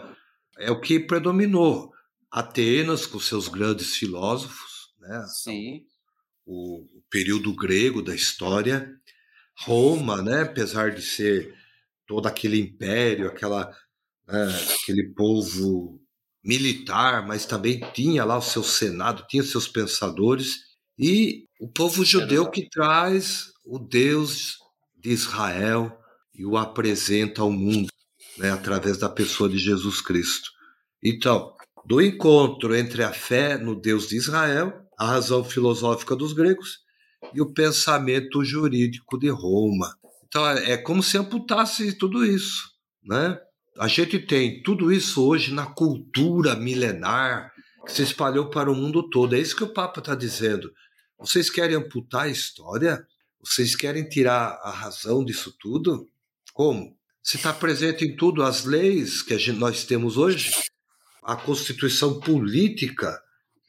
é 0.60 0.72
o 0.72 0.80
que 0.80 1.00
predominou. 1.00 1.92
Atenas, 2.32 3.06
com 3.06 3.20
seus 3.20 3.48
grandes 3.48 3.96
filósofos, 3.96 4.94
né? 5.00 5.26
Sim 5.28 5.86
o, 6.46 6.86
período 7.10 7.54
grego 7.56 8.02
da 8.02 8.16
história. 8.16 8.90
Roma, 9.60 10.22
né, 10.22 10.42
apesar 10.42 10.92
de 10.92 11.02
ser 11.02 11.54
todo 12.08 12.28
aquele 12.28 12.60
império, 12.60 13.28
aquela, 13.28 13.72
né, 14.28 14.48
aquele 14.82 15.14
povo 15.14 16.02
militar, 16.44 17.26
mas 17.26 17.46
também 17.46 17.80
tinha 17.94 18.26
lá 18.26 18.38
o 18.38 18.42
seu 18.42 18.64
senado, 18.64 19.26
tinha 19.30 19.44
seus 19.44 19.68
pensadores, 19.68 20.74
e 20.98 21.48
o 21.60 21.68
povo 21.68 22.04
judeu 22.04 22.50
que 22.50 22.68
traz 22.68 23.52
o 23.64 23.80
Deus 23.80 24.58
de 24.98 25.12
Israel 25.12 25.98
e 26.34 26.46
o 26.46 26.58
apresenta 26.58 27.42
ao 27.42 27.52
mundo, 27.52 27.88
né, 28.38 28.52
através 28.52 28.98
da 28.98 29.10
pessoa 29.10 29.50
de 29.50 29.58
Jesus 29.58 30.02
Cristo. 30.02 30.50
Então, 31.04 31.54
do 31.86 32.02
encontro 32.02 32.76
entre 32.76 33.04
a 33.04 33.12
fé 33.12 33.58
no 33.58 33.76
Deus 33.76 34.08
de 34.08 34.16
Israel 34.16 34.84
a 34.98 35.06
razão 35.06 35.44
filosófica 35.44 36.16
dos 36.16 36.34
gregos 36.34 36.80
e 37.34 37.42
o 37.42 37.54
pensamento 37.54 38.44
jurídico 38.44 39.18
de 39.18 39.30
Roma. 39.30 39.96
Então 40.28 40.48
é, 40.48 40.72
é 40.72 40.78
como 40.78 41.04
se 41.04 41.18
amputasse 41.18 41.98
tudo 41.98 42.26
isso, 42.26 42.70
né? 43.04 43.40
A 43.78 43.88
gente 43.88 44.20
tem 44.20 44.62
tudo 44.62 44.92
isso 44.92 45.26
hoje 45.26 45.54
na 45.54 45.66
cultura 45.66 46.56
milenar 46.56 47.52
que 47.86 47.92
se 47.92 48.04
espalhou 48.04 48.50
para 48.50 48.72
o 48.72 48.76
mundo 48.76 49.10
todo. 49.10 49.36
É 49.36 49.40
isso 49.40 49.56
que 49.56 49.64
o 49.64 49.74
Papa 49.74 50.00
está 50.00 50.14
dizendo. 50.16 50.72
Vocês 51.18 51.50
querem 51.50 51.76
amputar 51.76 52.24
a 52.24 52.30
história? 52.30 53.06
Vocês 53.44 53.76
querem 53.76 54.08
tirar 54.08 54.60
a 54.62 54.70
razão 54.70 55.26
disso 55.26 55.56
tudo? 55.60 56.08
Como? 56.54 56.96
Se 57.24 57.38
está 57.38 57.54
presente 57.54 58.04
em 58.04 58.16
tudo 58.18 58.44
as 58.44 58.66
leis 58.66 59.22
que 59.22 59.38
gente, 59.38 59.58
nós 59.58 59.86
temos 59.86 60.18
hoje, 60.18 60.52
a 61.24 61.38
constituição 61.38 62.20
política 62.20 63.18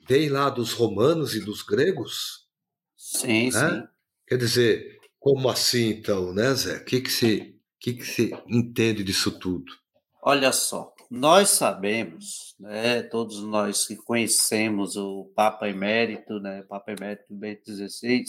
vem 0.09 0.29
lá 0.29 0.51
dos 0.51 0.73
romanos 0.73 1.37
e 1.37 1.41
dos 1.41 1.63
gregos? 1.63 2.49
Sim, 2.97 3.51
né? 3.53 3.71
sim. 3.71 3.83
Quer 4.27 4.39
dizer, 4.39 4.99
como 5.21 5.49
assim 5.49 5.91
então, 5.91 6.35
né, 6.35 6.53
Zé? 6.55 6.79
O 6.79 6.85
que, 6.85 7.01
que, 7.01 7.11
você, 7.11 7.55
que, 7.79 7.95
que 7.95 8.33
entende 8.49 9.05
disso 9.05 9.31
tudo? 9.39 9.73
Olha 10.21 10.53
só, 10.53 10.93
nós 11.09 11.51
sabemos, 11.51 12.57
né, 12.59 13.03
todos 13.03 13.41
nós 13.43 13.87
que 13.87 13.95
conhecemos 13.95 14.97
o 14.97 15.31
Papa 15.37 15.69
Emérito, 15.69 16.41
né, 16.41 16.63
Papa 16.63 16.93
Emérito 16.93 17.27
Bento 17.31 17.71
XVI, 17.73 18.25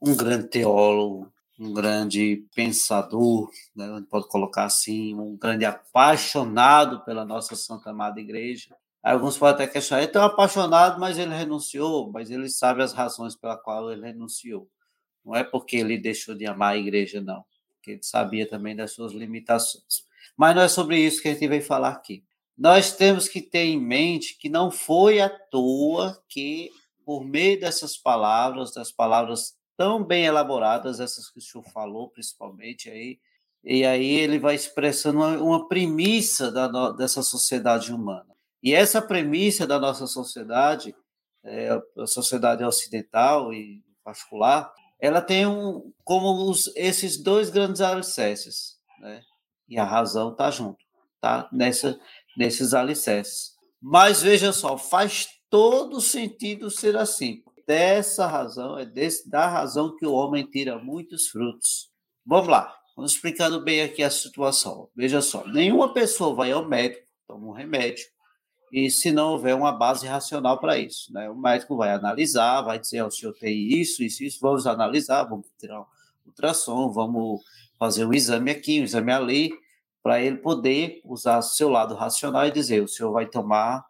um 0.00 0.14
grande 0.14 0.48
teólogo, 0.48 1.32
um 1.58 1.72
grande 1.72 2.46
pensador, 2.54 3.50
né, 3.74 3.86
pode 4.08 4.28
colocar 4.28 4.64
assim, 4.64 5.14
um 5.14 5.36
grande 5.36 5.64
apaixonado 5.64 7.04
pela 7.04 7.24
nossa 7.24 7.56
Santa 7.56 7.90
Amada 7.90 8.20
Igreja. 8.20 8.76
Alguns 9.02 9.36
podem 9.36 9.54
até 9.54 9.66
questionar, 9.66 10.02
é 10.02 10.06
tão 10.06 10.22
apaixonado, 10.22 11.00
mas 11.00 11.18
ele 11.18 11.34
renunciou, 11.34 12.10
mas 12.12 12.30
ele 12.30 12.48
sabe 12.48 12.82
as 12.82 12.92
razões 12.92 13.34
pela 13.34 13.56
qual 13.56 13.90
ele 13.90 14.02
renunciou. 14.02 14.68
Não 15.24 15.34
é 15.34 15.42
porque 15.42 15.76
ele 15.76 15.98
deixou 15.98 16.34
de 16.34 16.46
amar 16.46 16.74
a 16.74 16.78
igreja, 16.78 17.20
não, 17.20 17.44
porque 17.74 17.92
ele 17.92 18.02
sabia 18.02 18.48
também 18.48 18.76
das 18.76 18.92
suas 18.92 19.12
limitações. 19.12 20.06
Mas 20.36 20.54
não 20.54 20.62
é 20.62 20.68
sobre 20.68 20.98
isso 21.00 21.20
que 21.20 21.28
a 21.28 21.32
gente 21.32 21.48
veio 21.48 21.62
falar 21.62 21.90
aqui. 21.90 22.24
Nós 22.56 22.92
temos 22.92 23.28
que 23.28 23.40
ter 23.40 23.64
em 23.64 23.80
mente 23.80 24.36
que 24.38 24.48
não 24.48 24.70
foi 24.70 25.20
à 25.20 25.28
toa 25.28 26.20
que, 26.28 26.70
por 27.04 27.24
meio 27.24 27.58
dessas 27.58 27.96
palavras, 27.96 28.72
das 28.72 28.90
palavras 28.90 29.57
tão 29.78 30.04
bem 30.04 30.24
elaboradas, 30.24 30.98
essas 30.98 31.30
que 31.30 31.38
o 31.38 31.40
senhor 31.40 31.62
falou, 31.72 32.10
principalmente 32.10 32.90
aí, 32.90 33.20
e 33.62 33.86
aí 33.86 34.16
ele 34.16 34.36
vai 34.36 34.56
expressando 34.56 35.18
uma, 35.18 35.38
uma 35.38 35.68
premissa 35.68 36.50
da, 36.50 36.90
dessa 36.90 37.22
sociedade 37.22 37.92
humana. 37.92 38.26
E 38.60 38.74
essa 38.74 39.00
premissa 39.00 39.68
da 39.68 39.78
nossa 39.78 40.08
sociedade, 40.08 40.96
é, 41.44 41.70
a 41.96 42.06
sociedade 42.06 42.64
ocidental 42.64 43.54
e 43.54 43.76
em 43.76 43.82
particular, 44.02 44.72
ela 45.00 45.22
tem 45.22 45.46
um, 45.46 45.92
como 46.02 46.50
os, 46.50 46.66
esses 46.74 47.16
dois 47.22 47.48
grandes 47.48 47.80
alicerces, 47.80 48.78
né? 49.00 49.22
E 49.68 49.78
a 49.78 49.84
razão 49.84 50.32
está 50.32 50.50
junto, 50.50 50.84
tá? 51.20 51.48
Nessa, 51.52 52.00
nesses 52.36 52.74
alicerces. 52.74 53.52
Mas 53.80 54.22
veja 54.22 54.52
só, 54.52 54.76
faz 54.76 55.28
todo 55.48 56.00
sentido 56.00 56.68
ser 56.68 56.96
assim 56.96 57.44
dessa 57.68 58.26
razão, 58.26 58.78
é 58.78 58.86
desse, 58.86 59.28
da 59.28 59.46
razão 59.46 59.94
que 59.94 60.06
o 60.06 60.14
homem 60.14 60.42
tira 60.46 60.78
muitos 60.78 61.28
frutos. 61.28 61.90
Vamos 62.24 62.48
lá, 62.48 62.74
vamos 62.96 63.12
explicando 63.12 63.62
bem 63.62 63.82
aqui 63.82 64.02
a 64.02 64.08
situação. 64.08 64.88
Veja 64.96 65.20
só, 65.20 65.46
nenhuma 65.46 65.92
pessoa 65.92 66.34
vai 66.34 66.50
ao 66.50 66.66
médico, 66.66 67.06
toma 67.26 67.46
um 67.46 67.52
remédio, 67.52 68.06
e 68.72 68.90
se 68.90 69.12
não 69.12 69.32
houver 69.32 69.54
uma 69.54 69.70
base 69.70 70.06
racional 70.06 70.58
para 70.58 70.78
isso, 70.78 71.12
né? 71.12 71.28
O 71.28 71.36
médico 71.36 71.76
vai 71.76 71.90
analisar, 71.92 72.62
vai 72.62 72.78
dizer, 72.78 73.02
oh, 73.02 73.08
o 73.08 73.10
senhor 73.10 73.34
tem 73.34 73.54
isso, 73.54 74.02
isso, 74.02 74.24
isso, 74.24 74.38
vamos 74.40 74.66
analisar, 74.66 75.24
vamos 75.24 75.46
tirar 75.58 75.82
um 75.82 75.86
ultrassom, 76.26 76.90
vamos 76.90 77.42
fazer 77.78 78.06
um 78.06 78.14
exame 78.14 78.50
aqui, 78.50 78.80
um 78.80 78.84
exame 78.84 79.12
ali, 79.12 79.50
para 80.02 80.22
ele 80.22 80.38
poder 80.38 81.02
usar 81.04 81.38
o 81.38 81.42
seu 81.42 81.68
lado 81.68 81.94
racional 81.94 82.46
e 82.46 82.50
dizer, 82.50 82.82
o 82.82 82.88
senhor 82.88 83.12
vai 83.12 83.26
tomar 83.26 83.84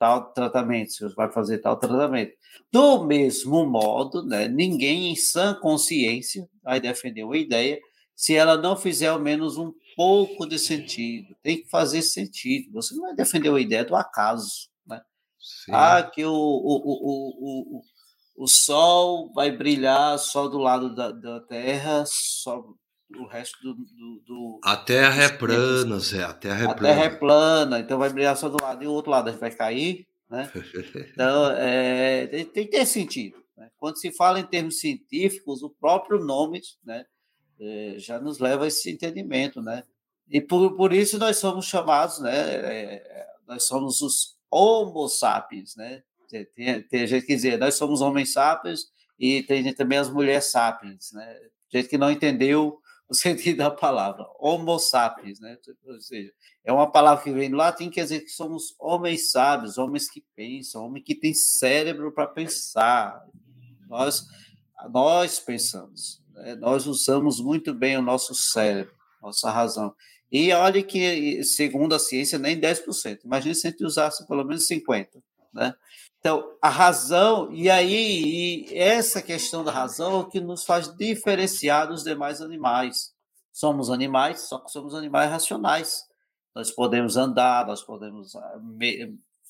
tal 0.00 0.32
tratamento, 0.32 0.94
você 0.94 1.08
vai 1.10 1.30
fazer 1.30 1.58
tal 1.58 1.76
tratamento. 1.76 2.32
Do 2.72 3.04
mesmo 3.04 3.66
modo, 3.66 4.24
né, 4.24 4.48
ninguém 4.48 5.12
em 5.12 5.16
sã 5.16 5.52
consciência 5.54 6.48
vai 6.64 6.80
defender 6.80 7.22
uma 7.22 7.36
ideia 7.36 7.78
se 8.16 8.34
ela 8.34 8.56
não 8.56 8.76
fizer 8.76 9.08
ao 9.08 9.20
menos 9.20 9.58
um 9.58 9.72
pouco 9.94 10.46
de 10.46 10.58
sentido. 10.58 11.36
Tem 11.42 11.62
que 11.62 11.68
fazer 11.68 12.00
sentido. 12.00 12.72
Você 12.72 12.94
não 12.94 13.02
vai 13.02 13.14
defender 13.14 13.50
uma 13.50 13.60
ideia 13.60 13.84
do 13.84 13.94
acaso. 13.94 14.70
Né? 14.86 15.00
Ah, 15.70 16.02
que 16.02 16.24
o, 16.24 16.32
o, 16.32 16.32
o, 16.32 17.78
o, 17.78 17.82
o, 18.44 18.46
sol 18.48 19.30
vai 19.34 19.50
brilhar 19.50 20.18
só 20.18 20.48
do 20.48 20.58
lado 20.58 20.94
da, 20.94 21.10
da 21.12 21.40
Terra, 21.40 22.04
só 22.06 22.64
o 23.18 23.26
resto 23.26 23.58
do. 23.62 23.74
do, 23.74 24.22
do 24.26 24.60
a 24.64 24.76
Terra 24.76 25.24
é 25.24 25.28
plana, 25.28 25.98
Zé. 25.98 26.22
A 26.22 26.32
Terra 26.32 26.62
é 26.62 26.66
a 26.66 26.74
plana. 26.74 26.92
A 26.92 26.94
Terra 26.94 27.04
é 27.04 27.18
plana, 27.18 27.78
então 27.80 27.98
vai 27.98 28.10
brilhar 28.10 28.36
só 28.36 28.48
do 28.48 28.62
lado 28.62 28.82
e 28.84 28.86
o 28.86 28.92
outro 28.92 29.10
lado 29.10 29.32
vai 29.32 29.50
cair. 29.50 30.06
Né? 30.28 30.50
Então, 31.12 31.50
é, 31.50 32.26
tem, 32.28 32.44
tem, 32.44 32.64
que 32.64 32.70
ter 32.70 32.86
sentido. 32.86 33.36
Né? 33.56 33.68
Quando 33.76 33.98
se 33.98 34.12
fala 34.12 34.38
em 34.38 34.46
termos 34.46 34.78
científicos, 34.78 35.62
o 35.62 35.70
próprio 35.70 36.24
nome 36.24 36.60
né, 36.84 37.04
é, 37.60 37.94
já 37.98 38.20
nos 38.20 38.38
leva 38.38 38.64
a 38.64 38.68
esse 38.68 38.90
entendimento. 38.90 39.60
Né? 39.60 39.82
E 40.28 40.40
por, 40.40 40.76
por 40.76 40.92
isso 40.92 41.18
nós 41.18 41.36
somos 41.36 41.66
chamados, 41.66 42.20
né, 42.20 42.30
é, 42.32 43.26
nós 43.46 43.64
somos 43.64 44.00
os 44.00 44.38
Homo 44.50 45.08
sapiens. 45.08 45.74
Né? 45.74 46.02
Tem, 46.28 46.44
tem, 46.44 46.82
tem 46.82 47.06
gente 47.06 47.26
que 47.26 47.34
dizer, 47.34 47.58
nós 47.58 47.74
somos 47.74 48.00
homens 48.00 48.32
sapiens 48.32 48.84
e 49.18 49.42
tem 49.42 49.74
também 49.74 49.98
as 49.98 50.08
mulheres 50.08 50.44
sapiens. 50.44 51.10
Né? 51.12 51.36
Gente 51.72 51.88
que 51.88 51.98
não 51.98 52.10
entendeu 52.10 52.78
o 53.10 53.14
sentido 53.14 53.58
da 53.58 53.70
palavra, 53.70 54.24
homo 54.38 54.78
sapiens, 54.78 55.40
né? 55.40 55.58
Ou 55.84 56.00
seja, 56.00 56.32
é 56.64 56.72
uma 56.72 56.90
palavra 56.90 57.24
que 57.24 57.32
vem 57.32 57.50
do 57.50 57.56
latim, 57.56 57.90
quer 57.90 58.04
dizer 58.04 58.20
que 58.20 58.30
somos 58.30 58.74
homens 58.78 59.32
sábios, 59.32 59.76
homens 59.76 60.08
que 60.08 60.24
pensam, 60.36 60.84
homens 60.84 61.04
que 61.04 61.16
têm 61.16 61.34
cérebro 61.34 62.12
para 62.12 62.28
pensar. 62.28 63.20
Nós, 63.88 64.24
nós 64.92 65.40
pensamos, 65.40 66.22
né? 66.32 66.54
nós 66.54 66.86
usamos 66.86 67.40
muito 67.40 67.74
bem 67.74 67.96
o 67.96 68.02
nosso 68.02 68.32
cérebro, 68.34 68.94
nossa 69.20 69.50
razão. 69.50 69.92
E 70.30 70.52
olha 70.52 70.80
que, 70.80 71.42
segundo 71.42 71.92
a 71.92 71.98
ciência, 71.98 72.38
nem 72.38 72.58
10%. 72.58 73.24
Imagina 73.24 73.52
se 73.52 73.66
a 73.66 73.70
gente 73.70 73.84
usasse 73.84 74.24
pelo 74.28 74.44
menos 74.44 74.68
50%. 74.68 75.08
Né? 75.52 75.74
Então, 76.20 76.54
a 76.60 76.68
razão, 76.68 77.50
e 77.50 77.70
aí 77.70 78.66
e 78.68 78.78
essa 78.78 79.22
questão 79.22 79.64
da 79.64 79.72
razão 79.72 80.12
é 80.12 80.16
o 80.16 80.28
que 80.28 80.38
nos 80.38 80.64
faz 80.64 80.94
diferenciar 80.94 81.88
dos 81.88 82.04
demais 82.04 82.42
animais. 82.42 83.14
Somos 83.50 83.90
animais, 83.90 84.42
só 84.42 84.58
que 84.58 84.70
somos 84.70 84.94
animais 84.94 85.30
racionais. 85.30 86.04
Nós 86.54 86.70
podemos 86.70 87.16
andar, 87.16 87.66
nós 87.66 87.82
podemos 87.82 88.36
ah, 88.36 88.60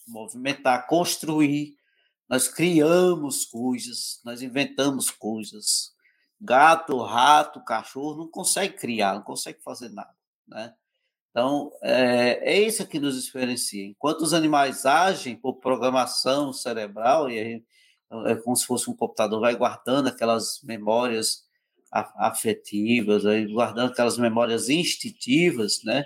movimentar, 0.06 0.86
construir, 0.86 1.74
nós 2.28 2.46
criamos 2.46 3.44
coisas, 3.46 4.20
nós 4.24 4.40
inventamos 4.40 5.10
coisas. 5.10 5.92
Gato, 6.40 7.02
rato, 7.02 7.64
cachorro 7.64 8.16
não 8.16 8.28
consegue 8.28 8.76
criar, 8.76 9.14
não 9.14 9.22
consegue 9.22 9.60
fazer 9.60 9.88
nada, 9.88 10.14
né? 10.46 10.72
Então, 11.30 11.72
é, 11.82 12.54
é 12.54 12.60
isso 12.60 12.86
que 12.86 12.98
nos 12.98 13.22
diferencia. 13.22 13.84
Enquanto 13.86 14.22
os 14.22 14.34
animais 14.34 14.84
agem 14.84 15.36
por 15.36 15.54
programação 15.60 16.52
cerebral, 16.52 17.30
e 17.30 17.38
aí, 17.38 17.64
é 18.26 18.34
como 18.34 18.56
se 18.56 18.66
fosse 18.66 18.90
um 18.90 18.96
computador, 18.96 19.40
vai 19.40 19.54
guardando 19.54 20.08
aquelas 20.08 20.60
memórias 20.64 21.44
afetivas, 21.92 23.24
aí, 23.24 23.46
guardando 23.46 23.92
aquelas 23.92 24.18
memórias 24.18 24.68
instintivas, 24.68 25.82
né? 25.84 26.04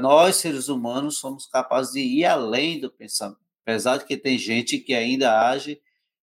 Nós, 0.00 0.36
seres 0.36 0.68
humanos, 0.68 1.18
somos 1.18 1.46
capazes 1.46 1.92
de 1.92 2.00
ir 2.00 2.24
além 2.24 2.80
do 2.80 2.90
pensamento. 2.90 3.40
Apesar 3.62 3.98
de 3.98 4.04
que 4.06 4.16
tem 4.16 4.38
gente 4.38 4.78
que 4.78 4.94
ainda 4.94 5.48
age 5.48 5.80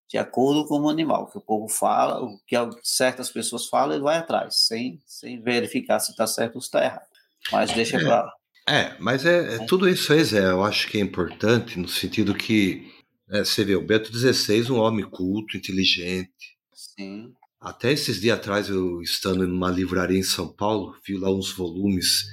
de 0.10 0.18
acordo 0.18 0.68
com 0.68 0.80
o 0.82 0.90
animal, 0.90 1.28
que 1.28 1.38
o 1.38 1.42
povo 1.42 1.68
fala, 1.68 2.22
o 2.24 2.38
que 2.46 2.56
certas 2.84 3.32
pessoas 3.32 3.68
falam, 3.68 3.96
ele 3.96 4.04
vai 4.04 4.18
atrás, 4.18 4.68
sem, 4.68 5.02
sem 5.06 5.42
verificar 5.42 6.00
se 6.00 6.12
está 6.12 6.28
certo 6.28 6.56
ou 6.56 6.62
se 6.62 6.68
está 6.68 6.84
errado. 6.84 7.13
Mas 7.52 7.74
deixa 7.74 7.98
é, 7.98 8.00
pra 8.00 8.10
lá. 8.10 8.32
É, 8.68 8.96
mas 9.00 9.26
é, 9.26 9.56
é, 9.56 9.66
tudo 9.66 9.90
isso 9.90 10.14
aí, 10.14 10.24
Zé, 10.24 10.50
eu 10.50 10.64
acho 10.64 10.88
que 10.88 10.98
é 10.98 11.02
importante 11.02 11.78
no 11.78 11.88
sentido 11.88 12.34
que 12.34 12.92
é, 13.30 13.44
você 13.44 13.64
vê 13.66 13.76
o 13.76 13.86
Beto 13.86 14.12
XVI, 14.16 14.72
um 14.72 14.80
homem 14.80 15.10
culto, 15.10 15.58
inteligente. 15.58 16.58
Sim. 16.74 17.34
Até 17.60 17.92
esses 17.92 18.20
dias 18.20 18.38
atrás, 18.38 18.70
eu 18.70 19.02
estando 19.02 19.48
numa 19.48 19.72
livraria 19.72 20.20
em 20.20 20.24
São 20.24 20.48
Paulo, 20.48 20.96
vi 21.06 21.18
lá 21.18 21.32
uns 21.32 21.52
volumes 21.52 22.26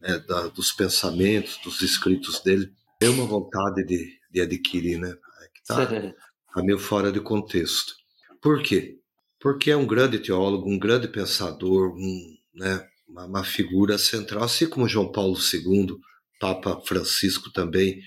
né, 0.00 0.18
da, 0.18 0.48
dos 0.48 0.72
pensamentos, 0.72 1.58
dos 1.62 1.80
escritos 1.82 2.40
dele. 2.40 2.72
Deu 3.00 3.12
uma 3.12 3.24
vontade 3.24 3.84
de, 3.84 4.18
de 4.30 4.40
adquirir, 4.40 4.98
né? 4.98 5.10
É 5.10 5.48
que 5.54 5.64
tá, 5.64 5.86
tá 5.86 6.62
meio 6.62 6.78
fora 6.78 7.12
de 7.12 7.20
contexto. 7.20 7.94
Por 8.40 8.62
quê? 8.62 8.98
Porque 9.40 9.70
é 9.70 9.76
um 9.76 9.86
grande 9.86 10.18
teólogo, 10.18 10.68
um 10.68 10.78
grande 10.78 11.08
pensador, 11.08 11.94
um, 11.96 12.36
né, 12.54 12.84
uma, 13.12 13.26
uma 13.26 13.44
figura 13.44 13.98
central, 13.98 14.44
assim 14.44 14.66
como 14.66 14.88
João 14.88 15.12
Paulo 15.12 15.36
II, 15.36 15.96
Papa 16.40 16.80
Francisco 16.84 17.52
também, 17.52 18.00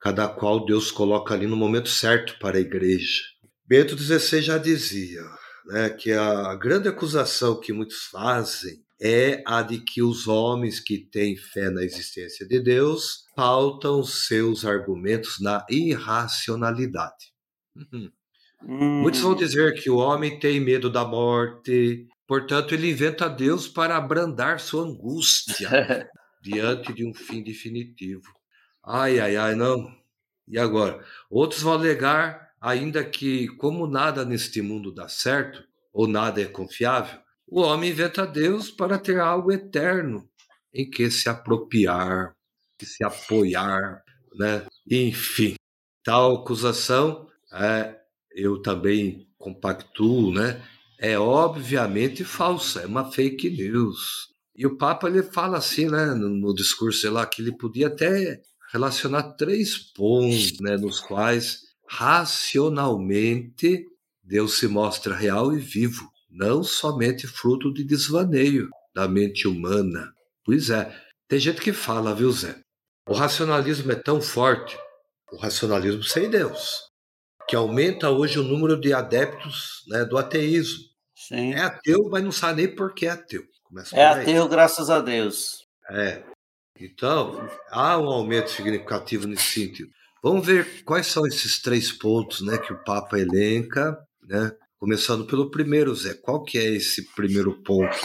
cada 0.00 0.28
qual 0.28 0.64
Deus 0.64 0.90
coloca 0.90 1.34
ali 1.34 1.46
no 1.46 1.56
momento 1.56 1.88
certo 1.88 2.38
para 2.38 2.56
a 2.56 2.60
igreja. 2.60 3.22
Bento 3.66 3.98
XVI 3.98 4.40
já 4.40 4.56
dizia 4.56 5.20
né, 5.66 5.90
que 5.90 6.12
a 6.12 6.54
grande 6.54 6.88
acusação 6.88 7.58
que 7.58 7.72
muitos 7.72 8.04
fazem 8.04 8.84
é 9.02 9.42
a 9.44 9.60
de 9.60 9.78
que 9.78 10.00
os 10.00 10.26
homens 10.26 10.80
que 10.80 10.96
têm 10.96 11.36
fé 11.36 11.68
na 11.68 11.82
existência 11.82 12.46
de 12.46 12.60
Deus 12.60 13.24
pautam 13.34 14.02
seus 14.04 14.64
argumentos 14.64 15.38
na 15.40 15.66
irracionalidade. 15.68 17.32
Uhum. 17.74 18.10
Hum. 18.62 19.02
Muitos 19.02 19.20
vão 19.20 19.34
dizer 19.34 19.74
que 19.74 19.90
o 19.90 19.96
homem 19.96 20.38
tem 20.38 20.60
medo 20.60 20.88
da 20.88 21.04
morte, 21.04 22.06
Portanto, 22.26 22.74
ele 22.74 22.90
inventa 22.90 23.28
Deus 23.28 23.68
para 23.68 23.96
abrandar 23.96 24.58
sua 24.58 24.84
angústia 24.84 26.08
diante 26.42 26.92
de 26.92 27.04
um 27.04 27.14
fim 27.14 27.42
definitivo. 27.42 28.32
Ai, 28.84 29.18
ai, 29.20 29.36
ai, 29.36 29.54
não. 29.54 29.90
E 30.48 30.58
agora? 30.58 31.04
Outros 31.30 31.62
vão 31.62 31.72
alegar 31.72 32.50
ainda 32.60 33.04
que, 33.04 33.48
como 33.56 33.86
nada 33.86 34.24
neste 34.24 34.60
mundo 34.60 34.92
dá 34.92 35.08
certo, 35.08 35.64
ou 35.92 36.06
nada 36.06 36.40
é 36.42 36.46
confiável, 36.46 37.20
o 37.46 37.60
homem 37.60 37.90
inventa 37.90 38.26
Deus 38.26 38.70
para 38.70 38.98
ter 38.98 39.20
algo 39.20 39.52
eterno 39.52 40.28
em 40.74 40.88
que 40.88 41.10
se 41.10 41.28
apropriar, 41.28 42.34
se 42.82 43.04
apoiar, 43.04 44.02
né? 44.34 44.66
Enfim, 44.90 45.54
tal 46.04 46.36
acusação, 46.36 47.28
é, 47.52 47.96
eu 48.32 48.60
também 48.60 49.28
compactuo, 49.38 50.32
né? 50.34 50.60
É 50.98 51.18
obviamente 51.18 52.24
falsa, 52.24 52.80
é 52.82 52.86
uma 52.86 53.10
fake 53.10 53.50
news. 53.50 54.28
E 54.54 54.66
o 54.66 54.76
Papa 54.76 55.08
ele 55.08 55.22
fala 55.22 55.58
assim, 55.58 55.88
né, 55.88 56.06
no, 56.14 56.28
no 56.30 56.54
discurso 56.54 57.10
lá, 57.10 57.26
que 57.26 57.42
ele 57.42 57.52
podia 57.52 57.88
até 57.88 58.40
relacionar 58.72 59.34
três 59.34 59.76
pontos, 59.76 60.58
né, 60.60 60.76
nos 60.76 61.00
quais 61.00 61.60
racionalmente 61.88 63.84
Deus 64.22 64.58
se 64.58 64.66
mostra 64.66 65.14
real 65.14 65.54
e 65.54 65.58
vivo, 65.58 66.10
não 66.30 66.62
somente 66.62 67.26
fruto 67.26 67.72
de 67.72 67.84
desvaneio 67.84 68.68
da 68.94 69.06
mente 69.06 69.46
humana. 69.46 70.10
Pois 70.44 70.70
é, 70.70 70.92
tem 71.28 71.38
gente 71.38 71.60
que 71.60 71.72
fala, 71.72 72.14
viu, 72.14 72.32
Zé? 72.32 72.60
O 73.08 73.14
racionalismo 73.14 73.92
é 73.92 73.94
tão 73.94 74.20
forte, 74.20 74.76
o 75.32 75.36
racionalismo 75.36 76.02
sem 76.02 76.28
Deus, 76.28 76.80
que 77.48 77.54
aumenta 77.54 78.10
hoje 78.10 78.38
o 78.38 78.42
número 78.42 78.80
de 78.80 78.92
adeptos 78.92 79.84
né, 79.86 80.04
do 80.04 80.18
ateísmo. 80.18 80.82
Sim. 81.28 81.54
É 81.54 81.62
ateu, 81.62 82.08
mas 82.10 82.22
não 82.22 82.32
sabe 82.32 82.62
nem 82.62 82.74
por 82.74 82.94
que 82.94 83.06
é 83.06 83.10
ateu. 83.10 83.42
Começa 83.64 83.96
é 83.96 84.06
ateu, 84.06 84.48
graças 84.48 84.90
a 84.90 85.00
Deus. 85.00 85.66
É. 85.90 86.22
Então, 86.78 87.48
há 87.70 87.98
um 87.98 88.08
aumento 88.08 88.50
significativo 88.50 89.26
nesse 89.26 89.60
sentido. 89.60 89.90
Vamos 90.22 90.46
ver 90.46 90.84
quais 90.84 91.06
são 91.06 91.26
esses 91.26 91.60
três 91.60 91.90
pontos 91.90 92.40
né, 92.42 92.58
que 92.58 92.72
o 92.72 92.82
Papa 92.84 93.18
elenca, 93.18 93.98
né? 94.22 94.52
Começando 94.78 95.26
pelo 95.26 95.50
primeiro, 95.50 95.94
Zé. 95.94 96.14
Qual 96.14 96.42
que 96.42 96.58
é 96.58 96.64
esse 96.64 97.02
primeiro 97.14 97.62
ponto 97.62 97.96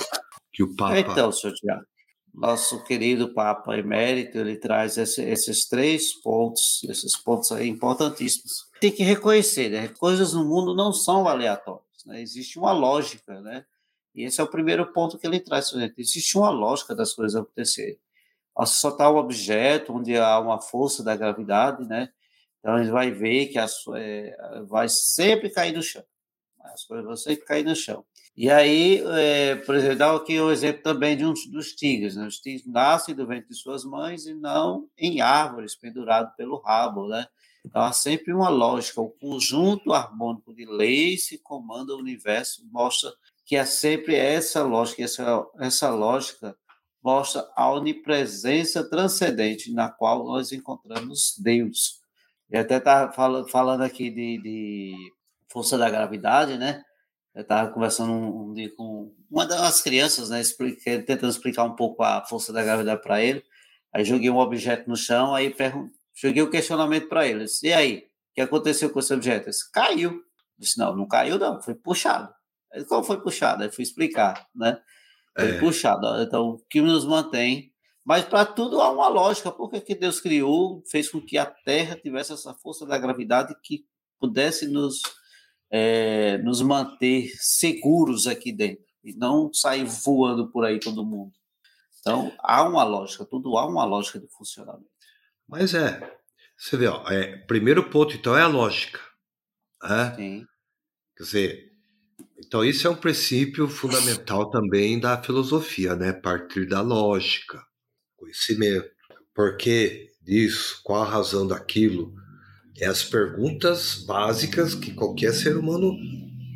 que 0.54 0.64
o 0.64 0.76
Papa... 0.76 1.00
Então, 1.00 1.32
senhor 1.32 1.54
Tiago, 1.54 1.86
nosso 2.34 2.84
querido 2.84 3.34
Papa 3.34 3.78
Emérito, 3.78 4.38
ele 4.38 4.56
traz 4.56 4.98
esse, 4.98 5.22
esses 5.22 5.68
três 5.68 6.14
pontos, 6.22 6.82
esses 6.90 7.18
pontos 7.18 7.52
aí 7.52 7.68
importantíssimos. 7.68 8.66
Tem 8.80 8.92
que 8.92 9.04
reconhecer, 9.04 9.70
né? 9.70 9.90
Coisas 10.00 10.34
no 10.34 10.46
mundo 10.46 10.74
não 10.74 10.94
são 10.94 11.28
aleatórias, 11.28 11.84
né? 12.08 12.22
Existe 12.22 12.60
uma 12.60 12.72
lógica, 12.72 13.42
né? 13.42 13.66
E 14.14 14.24
esse 14.24 14.42
é 14.42 14.44
o 14.44 14.48
primeiro 14.48 14.92
ponto 14.92 15.18
que 15.18 15.26
ele 15.26 15.40
traz, 15.40 15.70
gente. 15.70 15.96
Existe 15.98 16.38
uma 16.38 16.50
lógica 16.50 16.96
das 16.96 17.14
coisas 17.14 17.40
acontecerem. 17.40 17.98
Só 18.66 18.90
está 18.90 19.10
um 19.10 19.18
objeto 19.18 19.94
onde 19.94 20.18
há 20.18 20.40
uma 20.40 20.60
força 20.60 21.04
da 21.04 21.16
gravidade, 21.16 21.88
né? 21.88 22.10
Então 22.60 22.78
ele 22.78 22.92
vai 22.92 23.10
ver 23.10 23.48
que 23.48 23.58
as, 23.58 23.76
é, 23.96 24.36
vai 24.68 24.88
sempre 24.90 25.50
cair 25.50 25.74
no 25.74 25.82
chão. 25.82 26.04
As 26.60 26.84
coisas 26.84 27.06
vão 27.06 27.16
sempre 27.16 27.46
cair 27.46 27.64
no 27.66 27.76
chão. 27.76 28.06
E 28.36 28.50
aí, 28.50 29.04
é, 29.18 29.56
por 29.56 29.76
exemplo, 29.76 29.98
dá 29.98 30.16
aqui 30.16 30.40
o 30.40 30.52
exemplo 30.52 30.82
também 30.84 31.18
de 31.18 31.26
um 31.26 31.34
dos 31.50 31.74
tigres. 31.74 32.16
Né? 32.16 32.26
Os 32.28 32.40
tigres 32.40 32.66
nascem 32.66 33.16
do 33.16 33.28
ventre 33.28 33.50
de 33.50 33.56
suas 33.56 33.84
mães 33.84 34.26
e 34.26 34.34
não 34.34 34.88
em 34.98 35.22
árvores, 35.22 35.76
pendurados 35.76 36.34
pelo 36.36 36.60
rabo, 36.62 37.08
né? 37.08 37.28
Então, 37.65 37.82
há 37.82 37.93
sempre 37.93 38.34
uma 38.34 38.50
lógica. 38.50 39.02
O 39.02 39.10
conjunto 39.10 39.93
harmônico 39.93 40.54
de 40.54 40.65
leis 40.65 41.30
que 41.30 41.38
comanda 41.38 41.93
o 41.93 42.00
universo 42.00 42.67
mostra 42.71 43.12
que 43.45 43.56
é 43.56 43.65
sempre 43.65 44.15
essa 44.15 44.63
lógica. 44.63 45.04
Essa, 45.04 45.45
essa 45.60 45.89
lógica 45.89 46.56
mostra 47.04 47.47
a 47.56 47.71
onipresença 47.71 48.88
transcendente 48.89 49.71
na 49.71 49.89
qual 49.89 50.24
nós 50.26 50.52
encontramos 50.52 51.36
Deus. 51.39 52.00
E 52.50 52.58
até 52.58 52.78
está 52.78 53.12
falando 53.12 53.82
aqui 53.82 54.10
de, 54.10 54.41
de 54.41 54.93
força 55.50 55.78
da 55.78 55.89
gravidade, 55.89 56.58
né? 56.58 56.84
Eu 57.34 57.43
estava 57.43 57.71
conversando 57.71 58.12
um, 58.12 58.50
um, 58.50 58.54
dia 58.54 58.69
com 58.76 59.13
uma 59.30 59.45
das 59.45 59.82
crianças, 59.82 60.30
né, 60.30 60.41
explica, 60.41 61.02
tentando 61.02 61.30
explicar 61.30 61.63
um 61.63 61.76
pouco 61.76 62.04
a 62.04 62.26
força 62.26 62.52
da 62.52 62.62
gravidade 62.62 63.02
para 63.02 63.24
ele. 63.24 63.41
Aí 63.93 64.04
joguei 64.04 64.30
um 64.30 64.38
objeto 64.38 64.89
no 64.89 64.97
chão, 64.97 65.34
aí 65.34 65.50
joguei 66.22 66.42
o 66.42 66.48
um 66.48 66.50
questionamento 66.50 67.08
para 67.08 67.28
ele. 67.28 67.46
Disse, 67.46 67.68
e 67.68 67.74
aí, 67.74 67.98
o 67.98 68.34
que 68.36 68.42
aconteceu 68.42 68.90
com 68.90 69.00
esse 69.00 69.14
objeto? 69.14 69.50
Caiu. 69.74 70.12
Eu 70.12 70.22
disse, 70.58 70.78
não, 70.78 70.96
não 70.96 71.08
caiu 71.08 71.40
não, 71.40 71.62
foi 71.62 71.76
puxado. 71.76 72.34
Ele, 72.74 72.86
como 72.86 73.04
foi 73.04 73.22
puxado? 73.22 73.64
Aí 73.64 73.72
fui 73.72 73.84
explicar, 73.84 74.48
né? 74.56 74.80
Foi 75.36 75.50
é. 75.50 75.60
puxado. 75.60 76.08
Então, 76.22 76.50
o 76.52 76.60
que 76.70 76.82
nos 76.82 77.06
mantém 77.06 77.72
mas 78.04 78.26
para 78.26 78.46
tudo 78.46 78.82
há 78.82 78.92
uma 78.92 79.08
lógica. 79.08 79.52
Por 79.52 79.70
que, 79.70 79.80
que 79.80 79.96
Deus 79.96 80.20
criou, 80.20 80.84
fez 80.90 81.10
com 81.10 81.22
que 81.22 81.38
a 81.38 81.46
Terra 81.46 81.96
tivesse 81.96 82.34
essa 82.34 82.54
força 82.54 82.86
da 82.86 82.98
gravidade 82.98 83.56
que 83.64 83.86
pudesse 84.20 84.68
nos 84.68 85.02
é, 85.70 86.38
nos 86.40 86.62
manter 86.62 87.32
seguros 87.38 88.28
aqui 88.28 88.52
dentro 88.52 88.84
e 89.04 89.14
não 89.14 89.54
sair 89.54 89.86
voando 89.86 90.52
por 90.52 90.66
aí 90.66 90.80
todo 90.80 91.06
mundo. 91.06 91.32
Então, 92.02 92.32
há 92.40 92.64
uma 92.64 92.84
lógica, 92.84 93.24
tudo 93.24 93.58
há 93.58 93.66
uma 93.66 93.86
lógica 93.86 94.20
de 94.20 94.28
funcionamento. 94.28 94.90
Mas 95.52 95.74
é, 95.74 96.00
você 96.58 96.78
vê, 96.78 96.88
ó, 96.88 97.06
é, 97.10 97.36
primeiro 97.46 97.90
ponto, 97.90 98.16
então, 98.16 98.38
é 98.38 98.42
a 98.42 98.48
lógica. 98.48 99.02
Né? 99.84 100.16
Sim. 100.16 100.46
Quer 101.18 101.24
dizer, 101.24 101.72
então 102.40 102.64
isso 102.64 102.88
é 102.88 102.90
um 102.90 102.96
princípio 102.96 103.68
fundamental 103.68 104.50
também 104.50 104.98
da 104.98 105.22
filosofia, 105.22 105.94
né? 105.94 106.14
Partir 106.14 106.66
da 106.66 106.80
lógica, 106.82 107.62
conhecimento. 108.16 108.90
Por 109.36 109.58
que 109.58 110.12
disso? 110.22 110.80
Qual 110.84 111.04
a 111.04 111.10
razão 111.10 111.46
daquilo? 111.46 112.14
É 112.80 112.86
as 112.86 113.04
perguntas 113.04 113.96
básicas 114.06 114.74
que 114.74 114.94
qualquer 114.94 115.34
ser 115.34 115.58
humano 115.58 115.94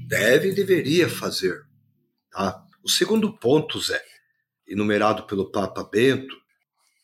deve 0.07 0.49
e 0.49 0.55
deveria 0.55 1.09
fazer. 1.09 1.61
Tá? 2.31 2.63
O 2.81 2.89
segundo 2.89 3.37
ponto, 3.37 3.79
Zé, 3.81 4.01
enumerado 4.65 5.23
pelo 5.27 5.51
Papa 5.51 5.83
Bento, 5.83 6.35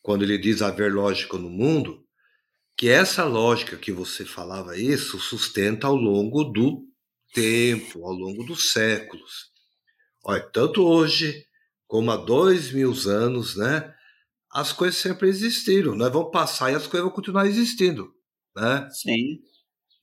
quando 0.01 0.23
ele 0.23 0.37
diz 0.37 0.61
haver 0.61 0.93
lógica 0.93 1.37
no 1.37 1.49
mundo, 1.49 2.05
que 2.77 2.89
essa 2.89 3.23
lógica 3.23 3.77
que 3.77 3.91
você 3.91 4.25
falava 4.25 4.77
isso 4.77 5.19
sustenta 5.19 5.87
ao 5.87 5.95
longo 5.95 6.43
do 6.43 6.83
tempo, 7.33 8.05
ao 8.05 8.13
longo 8.13 8.43
dos 8.43 8.71
séculos. 8.71 9.51
Olha, 10.23 10.41
tanto 10.51 10.83
hoje 10.83 11.45
como 11.87 12.11
há 12.11 12.17
dois 12.17 12.71
mil 12.71 12.93
anos, 13.07 13.55
né? 13.55 13.93
As 14.51 14.73
coisas 14.73 14.99
sempre 14.99 15.29
existiram. 15.29 15.95
Nós 15.95 16.11
vamos 16.11 16.31
passar 16.31 16.71
e 16.71 16.75
as 16.75 16.87
coisas 16.87 17.05
vão 17.05 17.15
continuar 17.15 17.47
existindo 17.47 18.13
né? 18.55 18.89
Sim. 18.91 19.39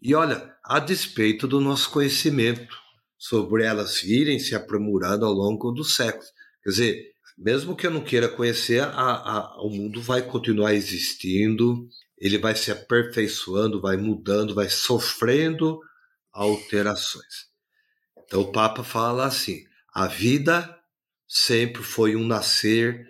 E 0.01 0.15
olha, 0.15 0.55
a 0.65 0.79
despeito 0.79 1.47
do 1.47 1.61
nosso 1.61 1.91
conhecimento 1.91 2.77
sobre 3.19 3.65
elas 3.65 4.01
virem 4.01 4.39
se 4.39 4.55
aprimorando 4.55 5.25
ao 5.27 5.33
longo 5.33 5.73
dos 5.73 5.97
séculos. 5.97 6.29
Quer 6.63 6.71
dizer, 6.71 7.13
mesmo 7.39 7.77
que 7.77 7.87
eu 7.87 7.91
não 7.91 8.03
queira 8.03 8.29
conhecer, 8.29 8.83
a, 8.83 8.89
a, 8.91 9.63
o 9.63 9.71
mundo 9.71 10.03
vai 10.03 10.23
continuar 10.23 10.75
existindo, 10.75 11.89
ele 12.19 12.37
vai 12.37 12.57
se 12.57 12.73
aperfeiçoando, 12.73 13.81
vai 13.81 13.97
mudando, 13.97 14.55
vai 14.55 14.69
sofrendo 14.69 15.79
alterações. 16.33 17.47
Então 18.25 18.41
o 18.41 18.51
Papa 18.51 18.83
fala 18.83 19.25
assim: 19.27 19.63
a 19.95 20.09
vida 20.09 20.77
sempre 21.29 21.83
foi 21.83 22.17
um 22.17 22.27
nascer, 22.27 23.07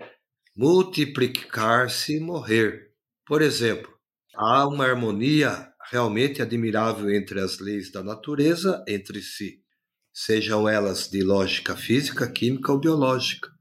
multiplicar-se 0.54 2.16
e 2.16 2.20
morrer. 2.20 2.90
Por 3.26 3.40
exemplo, 3.40 3.90
há 4.34 4.68
uma 4.68 4.84
harmonia 4.84 5.72
realmente 5.90 6.42
admirável 6.42 7.10
entre 7.10 7.40
as 7.40 7.58
leis 7.60 7.90
da 7.90 8.02
natureza 8.02 8.84
entre 8.86 9.22
si, 9.22 9.62
sejam 10.12 10.68
elas 10.68 11.08
de 11.08 11.22
lógica 11.22 11.74
física, 11.74 12.30
química 12.30 12.70
ou 12.72 12.78
biológica. 12.78 13.57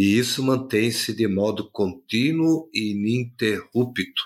E 0.00 0.16
isso 0.16 0.42
mantém-se 0.42 1.12
de 1.12 1.28
modo 1.28 1.70
contínuo 1.70 2.70
e 2.72 2.92
ininterrupto. 2.92 4.22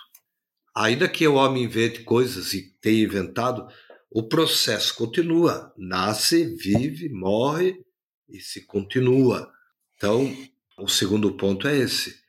Ainda 0.73 1.09
que 1.09 1.27
o 1.27 1.35
homem 1.35 1.65
invente 1.65 2.05
coisas 2.05 2.55
e 2.55 2.73
tenha 2.81 3.03
inventado, 3.03 3.67
o 4.09 4.23
processo 4.23 4.95
continua, 4.95 5.75
nasce, 5.77 6.45
vive, 6.55 7.09
morre 7.09 7.85
e 8.29 8.39
se 8.39 8.65
continua. 8.65 9.53
Então, 9.97 10.33
o 10.79 10.87
segundo 10.87 11.37
ponto 11.37 11.67
é 11.67 11.77
esse. 11.77 12.21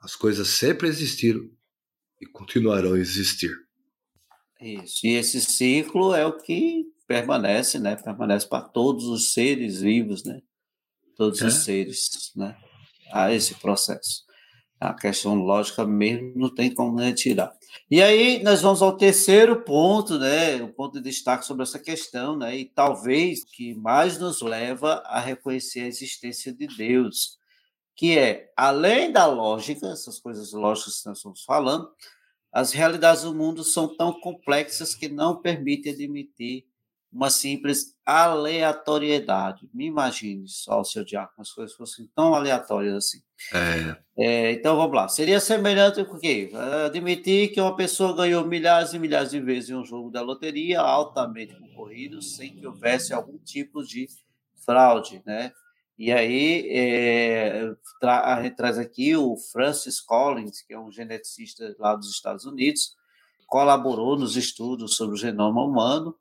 As 0.00 0.16
coisas 0.16 0.48
sempre 0.48 0.88
existiram 0.88 1.48
e 2.20 2.26
continuarão 2.26 2.94
a 2.94 2.98
existir. 2.98 3.52
Isso. 4.60 5.06
E 5.06 5.10
esse 5.10 5.40
ciclo 5.40 6.12
é 6.12 6.26
o 6.26 6.36
que 6.36 6.86
permanece, 7.06 7.78
né? 7.78 7.94
Permanece 7.94 8.48
para 8.48 8.68
todos 8.68 9.04
os 9.04 9.32
seres 9.32 9.80
vivos, 9.80 10.24
né? 10.24 10.42
Todos 11.16 11.40
é. 11.40 11.46
os 11.46 11.54
seres, 11.54 12.32
né? 12.34 12.56
Há 13.12 13.32
esse 13.32 13.54
processo. 13.54 14.24
A 14.80 14.94
questão 14.94 15.34
lógica 15.34 15.84
mesmo 15.86 16.32
não 16.34 16.54
tem 16.54 16.72
como 16.72 16.98
retirar. 16.98 17.52
E 17.90 18.02
aí 18.02 18.42
nós 18.42 18.62
vamos 18.62 18.80
ao 18.80 18.96
terceiro 18.96 19.62
ponto, 19.62 20.18
né? 20.18 20.62
O 20.62 20.68
ponto 20.72 20.94
de 20.94 21.10
destaque 21.10 21.44
sobre 21.44 21.64
essa 21.64 21.78
questão, 21.78 22.36
né? 22.36 22.56
E 22.56 22.64
talvez 22.64 23.44
que 23.44 23.74
mais 23.74 24.18
nos 24.18 24.40
leva 24.40 25.02
a 25.04 25.20
reconhecer 25.20 25.80
a 25.80 25.86
existência 25.86 26.52
de 26.52 26.66
Deus, 26.66 27.38
que 27.94 28.16
é, 28.16 28.50
além 28.56 29.12
da 29.12 29.26
lógica, 29.26 29.86
essas 29.88 30.18
coisas 30.18 30.52
lógicas 30.52 31.02
que 31.02 31.08
nós 31.08 31.18
estamos 31.18 31.44
falando, 31.44 31.90
as 32.52 32.72
realidades 32.72 33.22
do 33.22 33.34
mundo 33.34 33.62
são 33.62 33.94
tão 33.94 34.18
complexas 34.18 34.94
que 34.94 35.08
não 35.08 35.40
permitem 35.40 35.92
admitir 35.92 36.64
uma 37.12 37.28
simples 37.28 37.96
aleatoriedade. 38.06 39.68
Me 39.74 39.86
imagine 39.86 40.46
só, 40.48 40.82
seu 40.84 41.04
Diácono, 41.04 41.42
as 41.42 41.52
coisas 41.52 41.76
fossem 41.76 42.08
tão 42.14 42.34
aleatórias 42.34 42.94
assim. 42.94 43.20
É. 43.52 43.96
É, 44.16 44.52
então 44.52 44.76
vamos 44.76 44.94
lá. 44.94 45.08
Seria 45.08 45.40
semelhante 45.40 46.04
com 46.04 46.16
o 46.16 46.20
quê? 46.20 46.52
Admitir 46.86 47.52
que 47.52 47.60
uma 47.60 47.74
pessoa 47.74 48.14
ganhou 48.14 48.46
milhares 48.46 48.92
e 48.92 48.98
milhares 48.98 49.30
de 49.30 49.40
vezes 49.40 49.70
em 49.70 49.74
um 49.74 49.84
jogo 49.84 50.10
da 50.10 50.20
loteria 50.20 50.80
altamente 50.80 51.54
concorrido 51.58 52.22
sem 52.22 52.54
que 52.54 52.66
houvesse 52.66 53.12
algum 53.12 53.38
tipo 53.38 53.82
de 53.82 54.08
fraude, 54.64 55.22
né? 55.26 55.52
E 55.98 56.12
aí 56.12 56.66
é, 56.70 57.72
tra 58.00 58.34
a 58.34 58.42
gente 58.42 58.56
traz 58.56 58.78
aqui 58.78 59.16
o 59.16 59.36
Francis 59.36 60.00
Collins, 60.00 60.62
que 60.62 60.72
é 60.72 60.78
um 60.78 60.90
geneticista 60.90 61.74
lá 61.78 61.94
dos 61.94 62.10
Estados 62.10 62.44
Unidos, 62.44 62.94
colaborou 63.46 64.16
nos 64.18 64.36
estudos 64.36 64.96
sobre 64.96 65.14
o 65.14 65.18
genoma 65.18 65.62
humano 65.62 66.14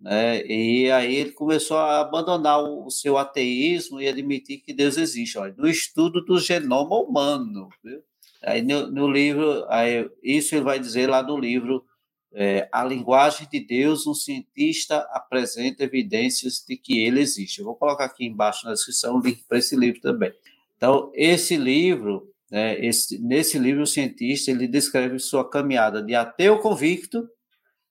né? 0.00 0.44
E 0.46 0.90
aí 0.90 1.14
ele 1.14 1.32
começou 1.32 1.76
a 1.76 2.00
abandonar 2.00 2.62
o, 2.62 2.90
seu 2.90 3.18
ateísmo 3.18 4.00
e 4.00 4.08
admitir 4.08 4.58
que 4.58 4.72
Deus 4.72 4.96
existe, 4.96 5.36
olha, 5.38 5.54
no 5.58 5.68
estudo 5.68 6.24
do 6.24 6.38
genoma 6.38 6.96
humano. 6.96 7.68
Viu? 7.84 8.02
Aí 8.42 8.62
no, 8.62 8.90
no 8.90 9.10
livro, 9.10 9.66
aí, 9.68 10.10
isso 10.22 10.54
ele 10.54 10.64
vai 10.64 10.78
dizer 10.78 11.08
lá 11.08 11.22
no 11.22 11.38
livro 11.38 11.84
é, 12.32 12.68
A 12.72 12.82
Linguagem 12.82 13.46
de 13.50 13.60
Deus, 13.60 14.06
um 14.06 14.14
cientista 14.14 14.98
apresenta 15.12 15.84
evidências 15.84 16.64
de 16.66 16.76
que 16.76 17.00
ele 17.00 17.20
existe. 17.20 17.58
Eu 17.58 17.66
vou 17.66 17.74
colocar 17.74 18.06
aqui 18.06 18.24
embaixo 18.24 18.64
na 18.64 18.72
descrição 18.72 19.16
o 19.16 19.20
link 19.20 19.44
para 19.46 19.58
esse 19.58 19.76
livro 19.76 20.00
também. 20.00 20.32
Então, 20.76 21.12
esse 21.14 21.56
livro, 21.56 22.32
né, 22.50 22.82
esse, 22.82 23.18
nesse 23.18 23.58
livro, 23.58 23.82
o 23.82 23.86
cientista 23.86 24.50
ele 24.50 24.66
descreve 24.66 25.18
sua 25.18 25.48
caminhada 25.48 26.02
de 26.02 26.14
ateu 26.14 26.58
convicto 26.58 27.28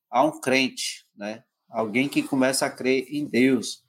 a 0.10 0.24
um 0.24 0.40
crente, 0.40 1.06
né? 1.16 1.44
Alguém 1.70 2.10
que 2.10 2.24
começa 2.24 2.66
a 2.66 2.70
crer 2.70 3.06
em 3.10 3.26
Deus. 3.26 3.84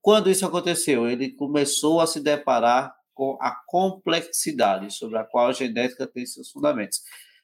Quando 0.00 0.30
isso 0.30 0.46
aconteceu, 0.46 1.08
ele 1.08 1.30
começou 1.32 2.00
a 2.00 2.06
se 2.06 2.20
deparar 2.20 2.94
com 3.12 3.36
a 3.40 3.54
complexidade 3.66 4.90
sobre 4.92 5.18
a 5.18 5.24
qual 5.24 5.48
a 5.48 5.52
genética 5.52 6.06
tem 6.06 6.24
seus 6.24 6.50
fundamentos. 6.50 7.02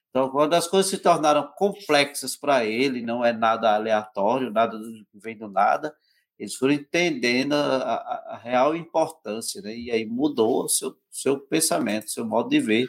Então, 0.08 0.30
quando 0.30 0.54
as 0.54 0.66
coisas 0.66 0.90
se 0.90 0.96
tornaram 0.96 1.46
complexas 1.56 2.34
para 2.34 2.64
ele, 2.64 3.02
não 3.02 3.22
é 3.22 3.32
nada 3.34 3.74
aleatório, 3.74 4.50
nada 4.50 4.80
vem 5.12 5.36
do 5.36 5.48
nada, 5.48 5.94
eles 6.38 6.54
foram 6.54 6.72
entendendo 6.72 7.52
a, 7.52 7.76
a, 7.76 8.34
a 8.34 8.36
real 8.38 8.74
importância, 8.74 9.60
né? 9.60 9.76
E 9.76 9.90
aí 9.90 10.06
mudou 10.06 10.64
o 10.64 10.68
seu, 10.68 10.96
seu 11.10 11.38
pensamento, 11.38 12.10
seu 12.10 12.24
modo 12.24 12.48
de 12.48 12.60
ver 12.60 12.88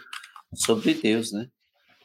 sobre 0.53 0.93
Deus, 0.93 1.33
né? 1.33 1.49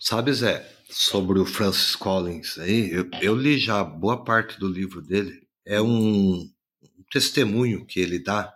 Sabe, 0.04 0.32
Zé, 0.32 0.68
sobre 0.90 1.38
o 1.38 1.46
Francis 1.46 1.94
Collins 1.94 2.58
aí, 2.58 2.90
eu, 2.90 3.08
eu, 3.20 3.36
li 3.36 3.56
já 3.56 3.84
boa 3.84 4.24
parte 4.24 4.58
do 4.58 4.66
livro 4.66 5.00
dele. 5.00 5.46
É 5.64 5.80
um, 5.80 6.40
um 6.40 7.04
testemunho 7.08 7.86
que 7.86 8.00
ele 8.00 8.18
dá. 8.18 8.52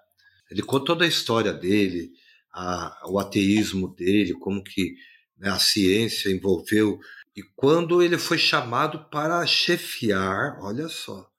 Ele 0.51 0.61
conta 0.61 0.87
toda 0.87 1.05
a 1.05 1.09
história 1.09 1.53
dele, 1.53 2.11
a, 2.53 3.01
o 3.09 3.21
ateísmo 3.21 3.95
dele, 3.95 4.35
como 4.35 4.61
que 4.61 4.97
né, 5.39 5.49
a 5.49 5.59
ciência 5.61 6.33
envolveu. 6.33 6.99
E 7.37 7.45
quando 7.55 8.03
ele 8.03 8.19
foi 8.19 8.39
chamado 8.39 9.09
para 9.09 9.47
chefiar, 9.47 10.59
olha 10.61 10.89
só, 10.89 11.31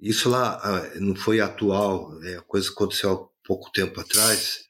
isso 0.00 0.30
lá 0.30 0.60
ah, 0.62 1.00
não 1.00 1.16
foi 1.16 1.40
atual, 1.40 2.16
é 2.22 2.36
a 2.36 2.42
coisa 2.42 2.70
aconteceu 2.70 3.10
há 3.10 3.44
pouco 3.44 3.72
tempo 3.72 4.00
atrás. 4.00 4.69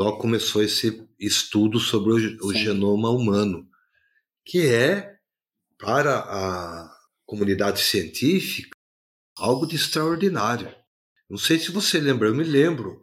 Logo 0.00 0.16
começou 0.16 0.62
esse 0.62 1.06
estudo 1.18 1.78
sobre 1.78 2.12
o, 2.12 2.46
o 2.46 2.54
genoma 2.54 3.10
humano 3.10 3.68
que 4.42 4.66
é, 4.66 5.14
para 5.78 6.20
a 6.20 6.90
comunidade 7.26 7.80
científica, 7.80 8.74
algo 9.36 9.66
de 9.66 9.76
extraordinário. 9.76 10.74
Não 11.28 11.36
sei 11.36 11.58
se 11.58 11.70
você 11.70 12.00
lembra, 12.00 12.28
eu 12.28 12.34
me 12.34 12.42
lembro 12.42 13.02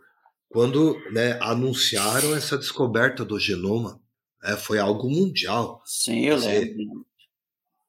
quando 0.50 1.00
né, 1.12 1.38
anunciaram 1.40 2.36
essa 2.36 2.58
descoberta 2.58 3.24
do 3.24 3.40
genoma. 3.40 4.02
Né, 4.42 4.58
foi 4.58 4.80
algo 4.80 5.08
mundial. 5.08 5.84
Sim, 5.86 6.26
eu 6.26 6.38
lembro. 6.38 7.06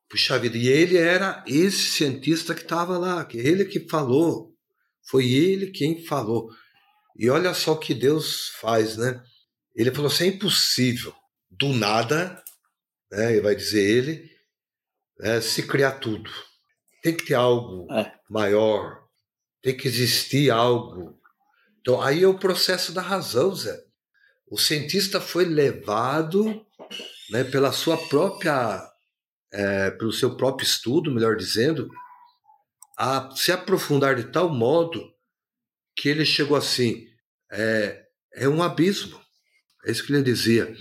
Puxa 0.06 0.38
vida, 0.38 0.58
e 0.58 0.68
ele 0.68 0.98
era 0.98 1.42
esse 1.46 1.92
cientista 1.92 2.54
que 2.54 2.62
estava 2.62 2.98
lá, 2.98 3.24
que 3.24 3.38
ele 3.38 3.64
que 3.64 3.88
falou. 3.88 4.54
Foi 5.02 5.32
ele 5.32 5.70
quem 5.70 6.04
falou. 6.04 6.50
E 7.18 7.28
olha 7.28 7.52
só 7.52 7.72
o 7.72 7.78
que 7.78 7.94
Deus 7.94 8.50
faz, 8.60 8.96
né? 8.96 9.20
Ele 9.74 9.90
falou 9.90 10.06
assim: 10.06 10.24
é 10.24 10.28
impossível, 10.28 11.12
do 11.50 11.68
nada, 11.70 12.42
né, 13.10 13.40
vai 13.40 13.56
dizer 13.56 13.82
ele, 13.82 14.30
é, 15.20 15.40
se 15.40 15.66
criar 15.66 15.92
tudo. 15.92 16.30
Tem 17.02 17.16
que 17.16 17.24
ter 17.24 17.34
algo 17.34 17.92
é. 17.92 18.12
maior, 18.30 19.02
tem 19.62 19.76
que 19.76 19.88
existir 19.88 20.50
algo. 20.50 21.18
Então, 21.80 22.00
aí 22.00 22.22
é 22.22 22.28
o 22.28 22.38
processo 22.38 22.92
da 22.92 23.02
razão, 23.02 23.54
Zé. 23.54 23.76
O 24.46 24.58
cientista 24.58 25.20
foi 25.20 25.44
levado 25.44 26.64
né, 27.30 27.44
pela 27.44 27.72
sua 27.72 27.96
própria, 27.96 28.80
é, 29.52 29.90
pelo 29.92 30.12
seu 30.12 30.36
próprio 30.36 30.66
estudo, 30.66 31.12
melhor 31.12 31.36
dizendo, 31.36 31.90
a 32.96 33.30
se 33.34 33.52
aprofundar 33.52 34.16
de 34.16 34.24
tal 34.32 34.48
modo 34.48 35.12
que 35.94 36.08
ele 36.08 36.24
chegou 36.24 36.56
assim, 36.56 37.07
é, 37.50 38.04
é 38.34 38.48
um 38.48 38.62
abismo. 38.62 39.20
É 39.84 39.90
isso 39.90 40.04
que 40.04 40.12
ele 40.12 40.22
dizia. 40.22 40.74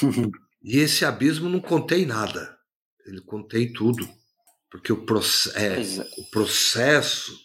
E 0.64 0.78
esse 0.78 1.04
abismo 1.04 1.48
não 1.48 1.60
contém 1.60 2.06
nada, 2.06 2.56
ele 3.04 3.20
contém 3.22 3.72
tudo, 3.72 4.08
porque 4.70 4.92
o, 4.92 5.04
é, 5.56 5.80
o 6.18 6.30
processo. 6.30 7.36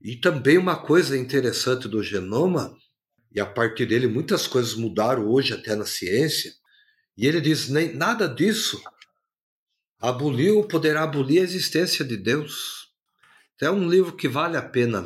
E 0.00 0.16
também 0.16 0.56
uma 0.56 0.76
coisa 0.82 1.14
interessante 1.14 1.86
do 1.86 2.02
genoma, 2.02 2.74
e 3.30 3.38
a 3.38 3.44
partir 3.44 3.84
dele 3.84 4.06
muitas 4.06 4.46
coisas 4.46 4.72
mudaram 4.72 5.28
hoje 5.28 5.52
até 5.52 5.76
na 5.76 5.84
ciência, 5.84 6.50
e 7.14 7.26
ele 7.26 7.42
diz: 7.42 7.68
nem 7.68 7.94
nada 7.94 8.26
disso 8.26 8.82
aboliu, 10.02 10.66
poderá 10.66 11.04
abolir 11.04 11.40
a 11.40 11.44
existência 11.44 12.04
de 12.04 12.16
Deus. 12.16 12.88
Então, 13.54 13.68
é 13.68 13.78
um 13.78 13.88
livro 13.88 14.16
que 14.16 14.26
vale 14.26 14.56
a 14.56 14.62
pena 14.62 15.02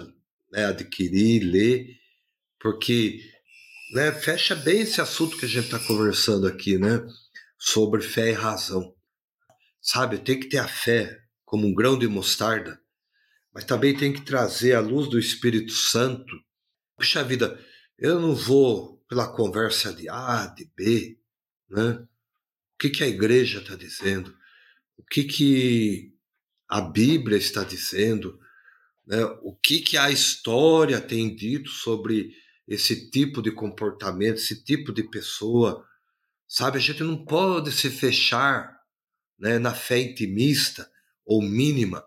né, 0.51 0.65
adquirir, 0.65 1.43
ler, 1.43 1.87
porque 2.67 3.21
né, 3.93 4.11
fecha 4.11 4.57
bem 4.57 4.81
esse 4.81 5.01
assunto 5.01 5.37
que 5.37 5.45
a 5.45 5.49
gente 5.49 5.67
está 5.67 5.79
conversando 5.79 6.49
aqui, 6.49 6.77
né? 6.77 7.01
sobre 7.57 8.03
fé 8.03 8.31
e 8.31 8.33
razão. 8.33 8.93
Sabe, 9.81 10.19
tem 10.19 10.41
que 10.41 10.49
ter 10.49 10.59
a 10.59 10.67
fé 10.67 11.17
como 11.45 11.65
um 11.65 11.73
grão 11.73 11.97
de 11.97 12.09
mostarda, 12.09 12.81
mas 13.55 13.65
também 13.65 13.97
tem 13.97 14.13
que 14.13 14.23
trazer 14.23 14.75
a 14.75 14.81
luz 14.81 15.09
do 15.09 15.17
Espírito 15.17 15.71
Santo. 15.71 16.37
Puxa 16.97 17.23
vida, 17.23 17.57
eu 17.97 18.19
não 18.19 18.35
vou 18.35 19.01
pela 19.09 19.33
conversa 19.33 19.93
de 19.93 20.09
A, 20.09 20.47
de 20.47 20.69
B, 20.77 21.21
né? 21.71 22.05
O 22.75 22.79
que, 22.81 22.91
que 22.91 23.05
a 23.05 23.09
igreja 23.09 23.61
está 23.61 23.77
dizendo? 23.77 24.37
O 24.99 25.05
que, 25.05 25.23
que 25.23 26.13
a 26.69 26.81
Bíblia 26.81 27.39
está 27.39 27.63
dizendo? 27.63 28.41
Né? 29.07 29.25
O 29.43 29.55
que, 29.55 29.81
que 29.81 29.97
a 29.97 30.11
história 30.11 31.01
tem 31.01 31.35
dito 31.35 31.71
sobre 31.71 32.35
esse 32.67 33.11
tipo 33.11 33.41
de 33.41 33.51
comportamento, 33.51 34.37
esse 34.37 34.65
tipo 34.65 34.93
de 34.93 35.03
pessoa? 35.05 35.85
Sabe, 36.49 36.79
a 36.79 36.81
gente 36.81 37.03
não 37.03 37.25
pode 37.25 37.73
se 37.73 37.91
fechar 37.91 38.77
né, 39.39 39.59
na 39.59 39.75
fé 39.75 39.99
intimista 39.99 40.89
ou 41.25 41.43
mínima 41.43 42.05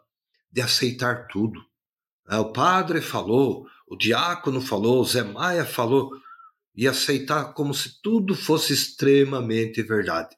de 0.52 0.62
aceitar 0.62 1.28
tudo. 1.28 1.60
É, 2.30 2.38
o 2.38 2.52
padre 2.52 3.02
falou, 3.02 3.67
o 3.88 3.95
diácono 3.95 4.62
falou, 4.62 5.02
o 5.02 5.06
Zé 5.06 5.24
Maia 5.24 5.65
falou, 5.65 6.12
e 6.76 6.88
aceitar 6.88 7.54
como 7.54 7.73
se 7.73 8.02
tudo 8.02 8.36
fosse 8.36 8.71
extremamente 8.71 9.81
verdade. 9.81 10.36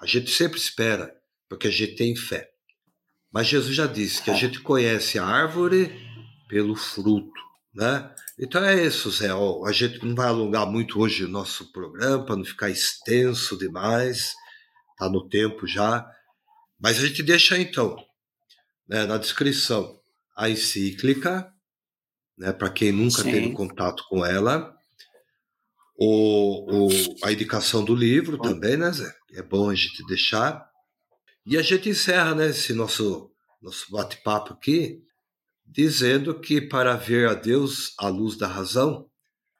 A 0.00 0.06
gente 0.06 0.30
sempre 0.30 0.58
espera, 0.58 1.14
porque 1.48 1.68
a 1.68 1.70
gente 1.70 1.94
tem 1.94 2.16
fé. 2.16 2.50
Mas 3.30 3.46
Jesus 3.46 3.76
já 3.76 3.86
disse 3.86 4.22
que 4.22 4.30
a 4.30 4.34
gente 4.34 4.60
conhece 4.60 5.18
a 5.18 5.24
árvore 5.24 5.92
pelo 6.48 6.74
fruto, 6.74 7.40
né? 7.74 8.12
Então 8.40 8.64
é 8.64 8.86
isso, 8.86 9.10
Zé. 9.10 9.30
A 9.66 9.72
gente 9.72 10.04
não 10.04 10.14
vai 10.14 10.28
alongar 10.28 10.64
muito 10.64 11.00
hoje 11.00 11.24
o 11.24 11.28
nosso 11.28 11.72
programa 11.72 12.24
para 12.24 12.36
não 12.36 12.44
ficar 12.44 12.70
extenso 12.70 13.58
demais. 13.58 14.32
Está 14.92 15.10
no 15.10 15.28
tempo 15.28 15.66
já. 15.66 16.08
Mas 16.78 16.98
a 16.98 17.06
gente 17.06 17.22
deixa 17.22 17.58
então 17.58 17.96
né, 18.88 19.04
na 19.06 19.18
descrição 19.18 19.98
a 20.36 20.48
encíclica, 20.48 21.52
né, 22.38 22.52
para 22.52 22.70
quem 22.70 22.92
nunca 22.92 23.22
Sim. 23.22 23.32
teve 23.32 23.52
contato 23.52 24.04
com 24.08 24.24
ela. 24.24 24.72
O, 25.96 26.86
o, 26.86 26.88
a 27.24 27.32
indicação 27.32 27.84
do 27.84 27.92
livro 27.92 28.38
também, 28.38 28.76
né, 28.76 28.92
Zé? 28.92 29.12
É 29.32 29.42
bom 29.42 29.68
a 29.68 29.74
gente 29.74 30.06
deixar. 30.06 30.64
E 31.44 31.58
a 31.58 31.62
gente 31.62 31.88
encerra 31.88 32.36
né, 32.36 32.50
esse 32.50 32.72
nosso, 32.72 33.32
nosso 33.60 33.90
bate-papo 33.90 34.52
aqui 34.52 35.02
dizendo 35.70 36.40
que 36.40 36.60
para 36.60 36.96
ver 36.96 37.28
a 37.28 37.34
Deus 37.34 37.92
à 37.98 38.08
luz 38.08 38.36
da 38.36 38.46
razão, 38.46 39.06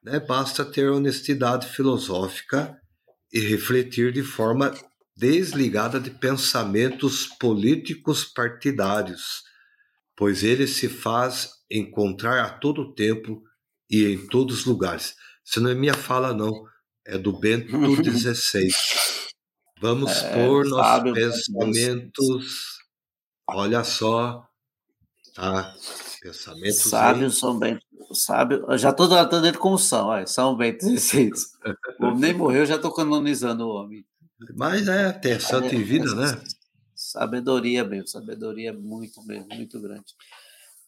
né, 0.03 0.19
basta 0.19 0.65
ter 0.65 0.91
honestidade 0.91 1.69
filosófica 1.69 2.77
e 3.33 3.41
refletir 3.41 4.13
de 4.13 4.23
forma 4.23 4.73
desligada 5.15 6.01
de 6.01 6.11
pensamentos 6.11 7.27
políticos 7.27 8.25
partidários, 8.25 9.43
pois 10.17 10.43
ele 10.43 10.67
se 10.67 10.89
faz 10.89 11.51
encontrar 11.71 12.45
a 12.45 12.51
todo 12.51 12.95
tempo 12.95 13.43
e 13.91 14.05
em 14.05 14.27
todos 14.29 14.61
os 14.61 14.65
lugares. 14.65 15.15
Isso 15.45 15.61
não 15.61 15.71
é 15.71 15.75
minha 15.75 15.95
fala, 15.95 16.33
não, 16.33 16.53
é 17.07 17.19
do 17.19 17.39
Bento 17.39 17.73
XVI. 18.03 18.69
Vamos 19.81 20.11
é, 20.11 20.35
pôr 20.35 20.67
nossos 20.67 21.13
pensamentos. 21.13 22.79
Olha 23.49 23.83
só, 23.85 24.48
tá? 25.39 25.75
Pensamentos. 26.21 26.81
Sábios 26.81 27.39
São 27.39 27.59
Bento. 27.59 27.87
Sábio, 28.13 28.65
eu 28.69 28.79
já 28.79 28.91
estou 28.91 29.09
tratando 29.09 29.47
ele 29.47 29.59
como 29.59 29.79
São, 29.79 30.09
olha, 30.09 30.27
São 30.27 30.57
Bento 30.57 30.85
XVI. 30.85 31.31
O 32.01 32.07
homem 32.07 32.21
nem 32.21 32.35
morreu, 32.35 32.65
já 32.65 32.77
estou 32.77 32.93
canonizando 32.93 33.67
o 33.67 33.75
homem. 33.75 34.05
Mas 34.57 34.89
é, 34.89 35.13
tem 35.13 35.39
santo 35.39 35.75
em 35.75 35.83
vida, 35.83 36.15
né? 36.15 36.41
Sabedoria 36.95 37.85
mesmo, 37.85 38.09
sabedoria 38.09 38.73
muito 38.73 39.23
mesmo, 39.25 39.49
muito 39.55 39.81
grande. 39.81 40.15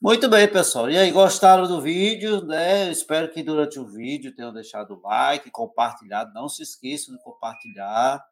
Muito 0.00 0.30
bem, 0.30 0.48
pessoal. 0.48 0.90
E 0.90 0.96
aí, 0.96 1.10
gostaram 1.10 1.68
do 1.68 1.80
vídeo, 1.80 2.42
né? 2.42 2.90
Espero 2.90 3.30
que 3.30 3.42
durante 3.42 3.78
o 3.78 3.86
vídeo 3.86 4.34
tenham 4.34 4.52
deixado 4.52 4.94
o 4.94 5.00
like, 5.06 5.50
compartilhado. 5.50 6.32
Não 6.32 6.48
se 6.48 6.62
esqueçam 6.62 7.14
de 7.14 7.22
compartilhar, 7.22 8.24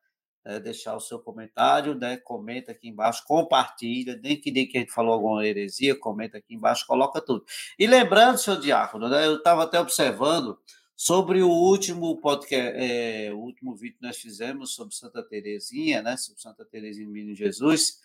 né? 0.49 0.59
deixar 0.59 0.97
o 0.97 1.01
seu 1.01 1.19
comentário, 1.19 1.95
né? 1.95 2.17
Comenta 2.17 2.73
aqui 2.73 2.89
embaixo, 2.89 3.23
compartilha. 3.27 4.19
Nem 4.23 4.41
que 4.41 4.51
diga 4.51 4.73
que 4.73 4.79
a 4.79 4.81
gente 4.81 4.93
falou 4.93 5.13
alguma 5.13 5.47
heresia, 5.47 5.95
comenta 5.95 6.39
aqui 6.39 6.55
embaixo, 6.55 6.87
coloca 6.87 7.21
tudo. 7.21 7.45
E 7.79 7.87
lembrando, 7.87 8.39
seu 8.39 8.59
Diácono, 8.59 9.09
né? 9.09 9.27
Eu 9.27 9.37
estava 9.37 9.65
até 9.65 9.79
observando 9.79 10.59
Sobre 11.01 11.41
o 11.43 11.49
último 11.49 12.21
podcast, 12.21 12.77
é, 12.77 13.33
o 13.33 13.39
último 13.39 13.73
vídeo 13.77 13.99
que 13.99 14.05
nós 14.05 14.17
fizemos 14.17 14.75
sobre 14.75 14.97
Santa 14.97 15.23
Terezinha, 15.23 16.03
né? 16.03 16.17
Sobre 16.17 16.41
Santa 16.41 16.65
Terezinha 16.65 17.07
do 17.07 17.13
Menino 17.13 17.37
Jesus, 17.37 18.01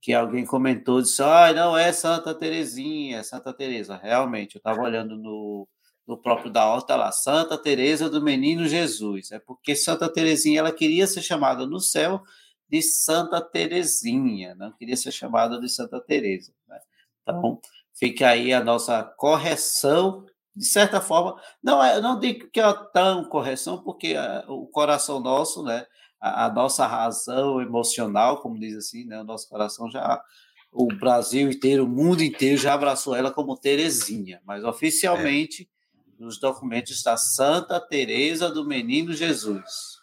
que 0.00 0.14
alguém 0.14 0.46
comentou, 0.46 1.02
disse, 1.02 1.22
ah, 1.22 1.52
não 1.52 1.76
é 1.76 1.92
Santa 1.92 2.34
Terezinha, 2.34 3.18
é 3.18 3.22
Santa 3.22 3.52
Teresa. 3.52 3.98
Realmente, 3.98 4.54
eu 4.54 4.58
estava 4.58 4.80
olhando 4.80 5.16
no, 5.18 5.68
no 6.06 6.16
próprio 6.16 6.50
da 6.50 6.66
horta 6.66 6.96
lá, 6.96 7.10
Santa 7.10 7.56
Teresa 7.56 8.10
do 8.10 8.22
Menino 8.22 8.66
Jesus. 8.66 9.32
É 9.32 9.38
porque 9.38 9.74
Santa 9.74 10.08
Terezinha 10.08 10.60
ela 10.60 10.72
queria 10.72 11.06
ser 11.06 11.22
chamada 11.22 11.66
no 11.66 11.80
céu 11.80 12.22
de 12.68 12.82
Santa 12.82 13.40
Terezinha, 13.40 14.54
não 14.54 14.72
queria 14.72 14.96
ser 14.96 15.12
chamada 15.12 15.60
de 15.60 15.68
Santa 15.68 16.00
Teresa. 16.00 16.52
Né? 16.68 16.78
Então, 17.22 17.60
fica 17.92 18.28
aí 18.28 18.52
a 18.52 18.62
nossa 18.62 19.02
correção 19.02 20.26
de 20.56 20.66
certa 20.66 21.00
forma, 21.00 21.40
não 21.62 21.82
é, 21.82 22.00
não 22.00 22.18
digo 22.18 22.48
que 22.48 22.60
é 22.60 22.72
tão 22.92 23.24
correção, 23.24 23.82
porque 23.82 24.14
a, 24.14 24.22
eh, 24.22 24.44
o 24.48 24.66
coração 24.66 25.18
nosso, 25.18 25.64
né, 25.64 25.84
a, 26.20 26.46
a, 26.46 26.52
nossa 26.52 26.86
razão 26.86 27.60
emocional, 27.60 28.40
como 28.40 28.58
diz 28.58 28.76
assim, 28.76 29.04
né, 29.04 29.20
o 29.20 29.24
nosso 29.24 29.48
coração 29.48 29.90
já, 29.90 30.22
o 30.70 30.86
Brasil 30.86 31.50
inteiro, 31.50 31.84
o 31.84 31.88
mundo 31.88 32.22
inteiro 32.22 32.56
já 32.56 32.74
abraçou 32.74 33.16
ela 33.16 33.32
como 33.32 33.56
Terezinha, 33.56 34.40
mas 34.44 34.62
oficialmente 34.62 35.62
é. 35.62 35.73
Nos 36.18 36.38
documentos 36.38 36.92
está 36.92 37.16
Santa 37.16 37.80
Teresa 37.80 38.50
do 38.50 38.66
Menino 38.66 39.12
Jesus. 39.12 39.98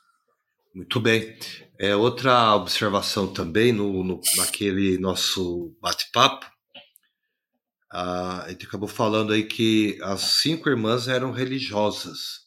Muito 0.73 0.99
bem. 0.99 1.37
É 1.77 1.95
outra 1.95 2.55
observação 2.55 3.31
também 3.31 3.71
no, 3.71 4.03
no 4.03 4.21
naquele 4.37 4.97
nosso 4.97 5.75
bate-papo 5.81 6.51
a 7.91 8.45
gente 8.47 8.65
acabou 8.65 8.87
falando 8.87 9.33
aí 9.33 9.43
que 9.43 9.99
as 10.01 10.21
cinco 10.21 10.69
irmãs 10.69 11.09
eram 11.09 11.31
religiosas 11.31 12.45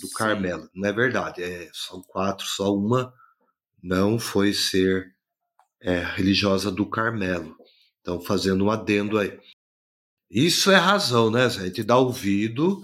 do 0.00 0.08
Sim. 0.08 0.14
Carmelo. 0.16 0.68
Não 0.74 0.88
é 0.88 0.92
verdade, 0.92 1.42
é, 1.42 1.70
são 1.72 2.02
quatro, 2.02 2.44
só 2.44 2.74
uma 2.74 3.14
não 3.80 4.18
foi 4.18 4.52
ser 4.52 5.14
é, 5.80 5.98
religiosa 6.00 6.72
do 6.72 6.86
Carmelo. 6.86 7.56
Então, 8.00 8.20
fazendo 8.20 8.64
um 8.64 8.70
adendo 8.70 9.18
aí. 9.18 9.38
Isso 10.34 10.72
é 10.72 10.74
razão, 10.74 11.30
né? 11.30 11.44
A 11.44 11.48
gente 11.48 11.84
dá 11.84 11.96
ouvido 11.96 12.82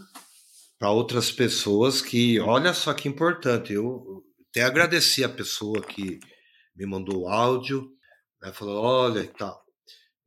para 0.78 0.92
outras 0.92 1.32
pessoas 1.32 2.00
que, 2.00 2.38
olha 2.38 2.72
só 2.72 2.94
que 2.94 3.08
importante, 3.08 3.72
eu 3.72 4.22
até 4.48 4.62
agradeci 4.62 5.24
a 5.24 5.28
pessoa 5.28 5.80
que 5.82 6.20
me 6.76 6.86
mandou 6.86 7.22
o 7.22 7.28
áudio, 7.28 7.90
né, 8.40 8.52
falou, 8.52 8.80
olha 8.80 9.20
e 9.20 9.26
tal, 9.26 9.60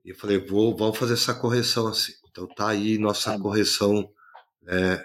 e 0.03 0.09
eu 0.09 0.15
falei, 0.17 0.37
vou, 0.37 0.75
vamos 0.75 0.97
fazer 0.97 1.13
essa 1.13 1.33
correção 1.33 1.87
assim. 1.87 2.11
Então 2.29 2.45
tá 2.45 2.67
aí 2.67 2.97
nossa 2.97 3.39
correção, 3.39 4.09
é, 4.67 5.03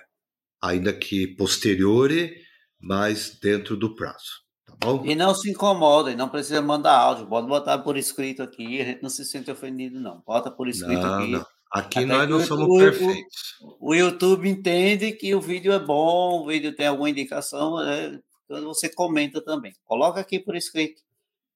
ainda 0.61 0.93
que 0.93 1.37
posteriore, 1.37 2.35
mas 2.81 3.39
dentro 3.41 3.77
do 3.77 3.95
prazo. 3.95 4.43
Tá 4.67 4.75
bom? 4.81 5.07
E 5.07 5.15
não 5.15 5.33
se 5.37 5.51
incomodem, 5.51 6.17
não 6.17 6.29
precisa 6.29 6.61
mandar 6.61 6.99
áudio, 6.99 7.29
pode 7.29 7.47
botar 7.47 7.79
por 7.79 7.97
escrito 7.97 8.43
aqui, 8.43 8.81
a 8.81 8.85
gente 8.85 9.03
não 9.05 9.09
se 9.09 9.25
sente 9.25 9.53
ofendido, 9.53 10.01
não. 10.01 10.21
Bota 10.27 10.51
por 10.51 10.67
escrito 10.67 11.01
não, 11.01 11.15
aqui. 11.15 11.31
Não. 11.31 11.58
Aqui 11.71 11.99
Até 11.99 12.07
nós 12.07 12.29
não 12.29 12.41
somos 12.41 12.67
o, 12.67 12.79
perfeitos. 12.79 13.57
O, 13.61 13.91
o, 13.91 13.95
YouTube 13.95 14.49
entende 14.49 15.13
que 15.13 15.35
o 15.35 15.41
vídeo 15.41 15.73
é 15.73 15.79
bom, 15.79 16.43
o 16.43 16.47
vídeo 16.47 16.75
tem 16.75 16.87
alguma 16.87 17.11
indicação, 17.11 17.81
é, 17.83 18.19
quando 18.47 18.67
você 18.67 18.89
comenta 18.89 19.43
também. 19.43 19.75
Coloca 19.85 20.19
aqui 20.21 20.39
por 20.39 20.57
escrito 20.57 21.03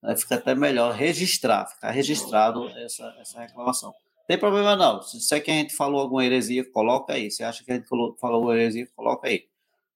né, 0.03 0.17
fica 0.17 0.35
até 0.35 0.53
melhor 0.53 0.93
registrar, 0.93 1.65
ficar 1.65 1.91
registrado 1.91 2.67
essa, 2.77 3.15
essa 3.19 3.39
reclamação. 3.39 3.89
Não 3.89 4.27
tem 4.27 4.37
problema 4.37 4.75
não. 4.75 5.01
Se 5.01 5.17
disser 5.17 5.41
que 5.43 5.49
a 5.49 5.53
gente 5.53 5.73
falou 5.75 6.01
alguma 6.01 6.25
heresia, 6.25 6.69
coloca 6.69 7.13
aí. 7.13 7.31
Se 7.31 7.43
acha 7.43 7.63
que 7.63 7.71
a 7.71 7.75
gente 7.75 7.87
falou, 7.87 8.15
falou 8.19 8.35
alguma 8.35 8.55
heresia, 8.55 8.87
coloca 8.95 9.27
aí. 9.27 9.45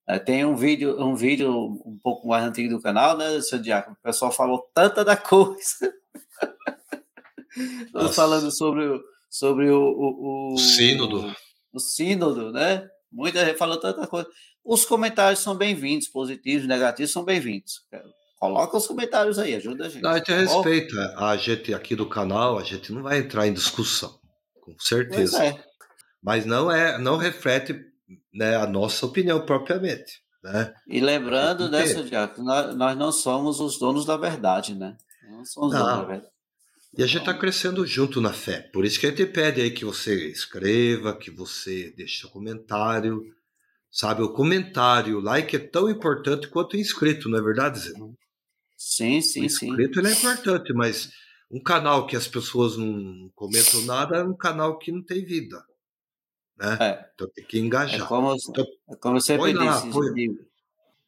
É, 0.08 0.18
tem 0.18 0.46
um 0.46 0.56
vídeo, 0.56 0.98
um 1.04 1.14
vídeo 1.14 1.52
um 1.86 2.00
pouco 2.02 2.30
mais 2.30 2.46
antigo 2.46 2.70
do 2.70 2.82
canal, 2.82 3.18
né, 3.18 3.42
seu 3.42 3.60
Diácono? 3.60 3.98
O 4.00 4.04
pessoal 4.04 4.32
falou 4.32 4.66
tanta 4.74 5.04
da 5.04 5.18
coisa. 5.18 5.94
falando 8.14 8.50
sobre, 8.50 8.88
o, 8.88 9.04
sobre 9.30 9.70
o, 9.70 9.80
o, 9.80 10.54
o 10.54 10.58
sínodo. 10.58 11.36
O 11.74 11.80
sínodo, 11.80 12.52
né? 12.52 12.88
Muita 13.12 13.46
gente 13.46 13.58
falou 13.58 13.80
tanta 13.80 14.08
coisa. 14.08 14.28
Os 14.64 14.84
comentários 14.84 15.40
são 15.40 15.56
bem-vindos, 15.56 16.08
positivos, 16.08 16.68
negativos, 16.68 17.12
são 17.12 17.24
bem-vindos. 17.24 17.82
Coloca 18.38 18.78
os 18.78 18.86
comentários 18.86 19.40
aí, 19.40 19.56
ajuda 19.56 19.86
a 19.86 19.90
gente. 19.90 20.04
Não, 20.04 20.12
a 20.12 20.18
gente 20.18 20.32
respeita. 20.32 21.16
A 21.18 21.38
gente 21.38 21.74
aqui 21.74 21.96
do 21.96 22.08
canal, 22.08 22.60
a 22.60 22.64
gente 22.64 22.92
não 22.92 23.02
vai 23.02 23.20
entrar 23.20 23.48
em 23.48 23.54
discussão, 23.54 24.20
com 24.62 24.76
certeza. 24.80 25.44
É. 25.44 25.64
Mas 26.22 26.46
não 26.46 26.70
é, 26.70 26.98
não 27.00 27.18
reflete 27.18 27.80
né, 28.34 28.56
a 28.56 28.68
nossa 28.68 29.06
opinião 29.06 29.44
propriamente. 29.46 30.22
Né? 30.44 30.74
E 30.88 31.00
lembrando, 31.00 31.70
né, 31.70 31.84
Diaco, 31.84 32.44
nós, 32.44 32.76
nós 32.76 32.98
não 32.98 33.12
somos 33.12 33.60
os 33.60 33.80
donos 33.80 34.06
da 34.06 34.18
verdade, 34.18 34.76
né? 34.76 34.96
Não 35.30 35.44
somos 35.44 35.74
não. 35.74 35.80
donos 35.80 35.98
da 35.98 36.06
verdade. 36.06 36.34
E 36.98 37.04
a 37.04 37.06
gente 37.06 37.20
está 37.20 37.34
crescendo 37.34 37.86
junto 37.86 38.20
na 38.20 38.34
fé. 38.34 38.60
Por 38.74 38.84
isso 38.84 39.00
que 39.00 39.06
a 39.06 39.10
gente 39.12 39.26
pede 39.28 39.62
aí 39.62 39.70
que 39.70 39.86
você 39.86 40.30
escreva, 40.30 41.16
que 41.16 41.30
você 41.30 41.94
deixe 41.96 42.22
seu 42.22 42.30
comentário. 42.30 43.24
Sabe, 43.92 44.22
o 44.22 44.34
comentário, 44.34 45.18
o 45.18 45.22
like 45.22 45.56
é 45.56 45.60
tão 45.60 45.90
importante 45.90 46.48
quanto 46.48 46.74
o 46.74 46.80
inscrito, 46.80 47.30
não 47.30 47.40
é 47.40 47.42
verdade, 47.42 47.80
Zé? 47.80 47.94
Sim, 48.76 49.22
sim, 49.22 49.42
o 49.42 49.46
inscrito, 49.46 50.02
sim. 50.02 50.08
é 50.08 50.12
importante, 50.12 50.74
mas 50.74 51.10
um 51.50 51.62
canal 51.62 52.06
que 52.06 52.16
as 52.16 52.28
pessoas 52.28 52.78
não 52.78 53.32
comentam 53.34 53.82
nada 53.86 54.18
é 54.18 54.24
um 54.24 54.36
canal 54.36 54.78
que 54.78 54.92
não 54.92 55.02
tem 55.02 55.24
vida. 55.24 55.64
Né? 56.58 56.78
É. 56.82 57.10
Então 57.14 57.30
tem 57.34 57.46
que 57.46 57.60
engajar. 57.60 58.02
É 58.02 58.06
como, 58.08 58.36
então, 58.36 58.66
é 58.90 58.96
como 58.96 59.22
você 59.22 59.38
põe 59.38 59.54
lá, 59.54 59.82
põe, 59.82 60.14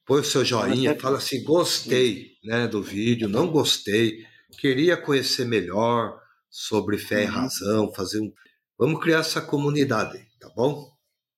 põe, 0.05 0.21
o 0.21 0.23
seu 0.23 0.45
joinha, 0.45 0.97
fala 0.97 1.17
assim, 1.17 1.43
gostei 1.43 2.37
né, 2.43 2.67
do 2.67 2.81
vídeo, 2.81 3.27
não 3.27 3.51
gostei, 3.51 4.23
queria 4.57 4.97
conhecer 4.97 5.45
melhor 5.45 6.19
sobre 6.49 6.97
fé 6.97 7.23
e 7.23 7.27
uhum. 7.27 7.33
razão, 7.33 7.93
fazer 7.93 8.19
um. 8.19 8.33
Vamos 8.77 9.01
criar 9.01 9.19
essa 9.19 9.41
comunidade, 9.41 10.25
tá 10.39 10.49
bom? 10.55 10.89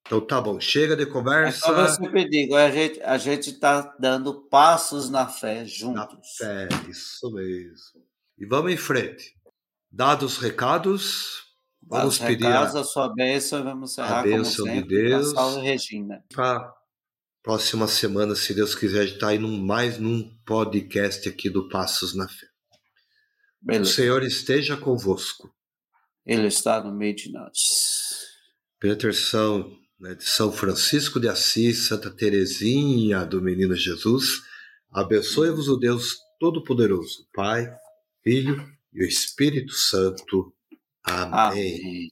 Então 0.06 0.20
tá 0.20 0.42
bom, 0.42 0.60
chega 0.60 0.96
de 0.96 1.06
conversa. 1.06 1.58
É 1.58 1.60
só 1.62 1.88
você 1.88 2.10
pedir, 2.10 2.54
a 2.54 2.70
gente 2.70 3.02
a 3.02 3.18
gente 3.18 3.50
está 3.52 3.96
dando 4.00 4.42
passos 4.50 5.10
na 5.10 5.28
fé 5.28 5.66
juntos. 5.66 6.18
Na 6.40 6.48
fé, 6.48 6.68
isso 6.90 7.32
mesmo. 7.32 8.04
E 8.38 8.46
vamos 8.46 8.72
em 8.72 8.78
frente. 8.78 9.36
Dados 9.92 10.34
os 10.34 10.38
recados, 10.40 11.44
vamos 11.82 12.18
Dados 12.18 12.20
pedir 12.20 12.46
recados, 12.46 12.76
a, 12.76 12.82
a 12.82 12.84
sua 12.84 13.14
bênção 13.14 13.60
e 13.60 13.64
vamos 13.64 13.92
encerrar 13.92 14.20
a 14.20 14.24
bênção 14.24 14.66
sempre, 14.66 14.82
de 14.82 14.88
Deus. 14.88 15.32
Salve 15.32 15.62
Regina. 15.62 16.24
Para 16.34 16.74
próxima 17.44 17.88
semana, 17.88 18.36
se 18.36 18.54
Deus 18.54 18.76
quiser, 18.76 19.02
a 19.02 19.06
gente 19.06 19.16
está 19.16 19.30
aí 19.30 19.40
num, 19.40 19.58
mais 19.58 19.98
num 19.98 20.30
podcast 20.46 21.28
aqui 21.28 21.50
do 21.50 21.68
Passos 21.70 22.16
na 22.16 22.28
Fé. 22.28 22.51
Beleza. 23.62 23.92
O 23.92 23.94
Senhor 23.94 24.24
esteja 24.24 24.76
convosco. 24.76 25.54
Ele 26.26 26.48
está 26.48 26.84
no 26.84 26.94
meio 26.94 27.16
de 27.16 27.32
nós. 27.32 27.58
Peterson 28.80 29.72
né, 30.00 30.16
de 30.16 30.24
São 30.24 30.52
Francisco 30.52 31.20
de 31.20 31.28
Assis, 31.28 31.88
Santa 31.88 32.10
Teresinha 32.10 33.24
do 33.24 33.42
Menino 33.42 33.76
Jesus, 33.76 34.42
abençoe-vos 34.92 35.68
o 35.70 35.78
Deus 35.78 36.18
Todo-Poderoso, 36.40 37.28
Pai, 37.34 37.72
Filho 38.24 38.68
e 38.92 39.04
o 39.04 39.08
Espírito 39.08 39.74
Santo. 39.74 40.52
Amém. 41.04 41.82
Amém. 41.84 42.12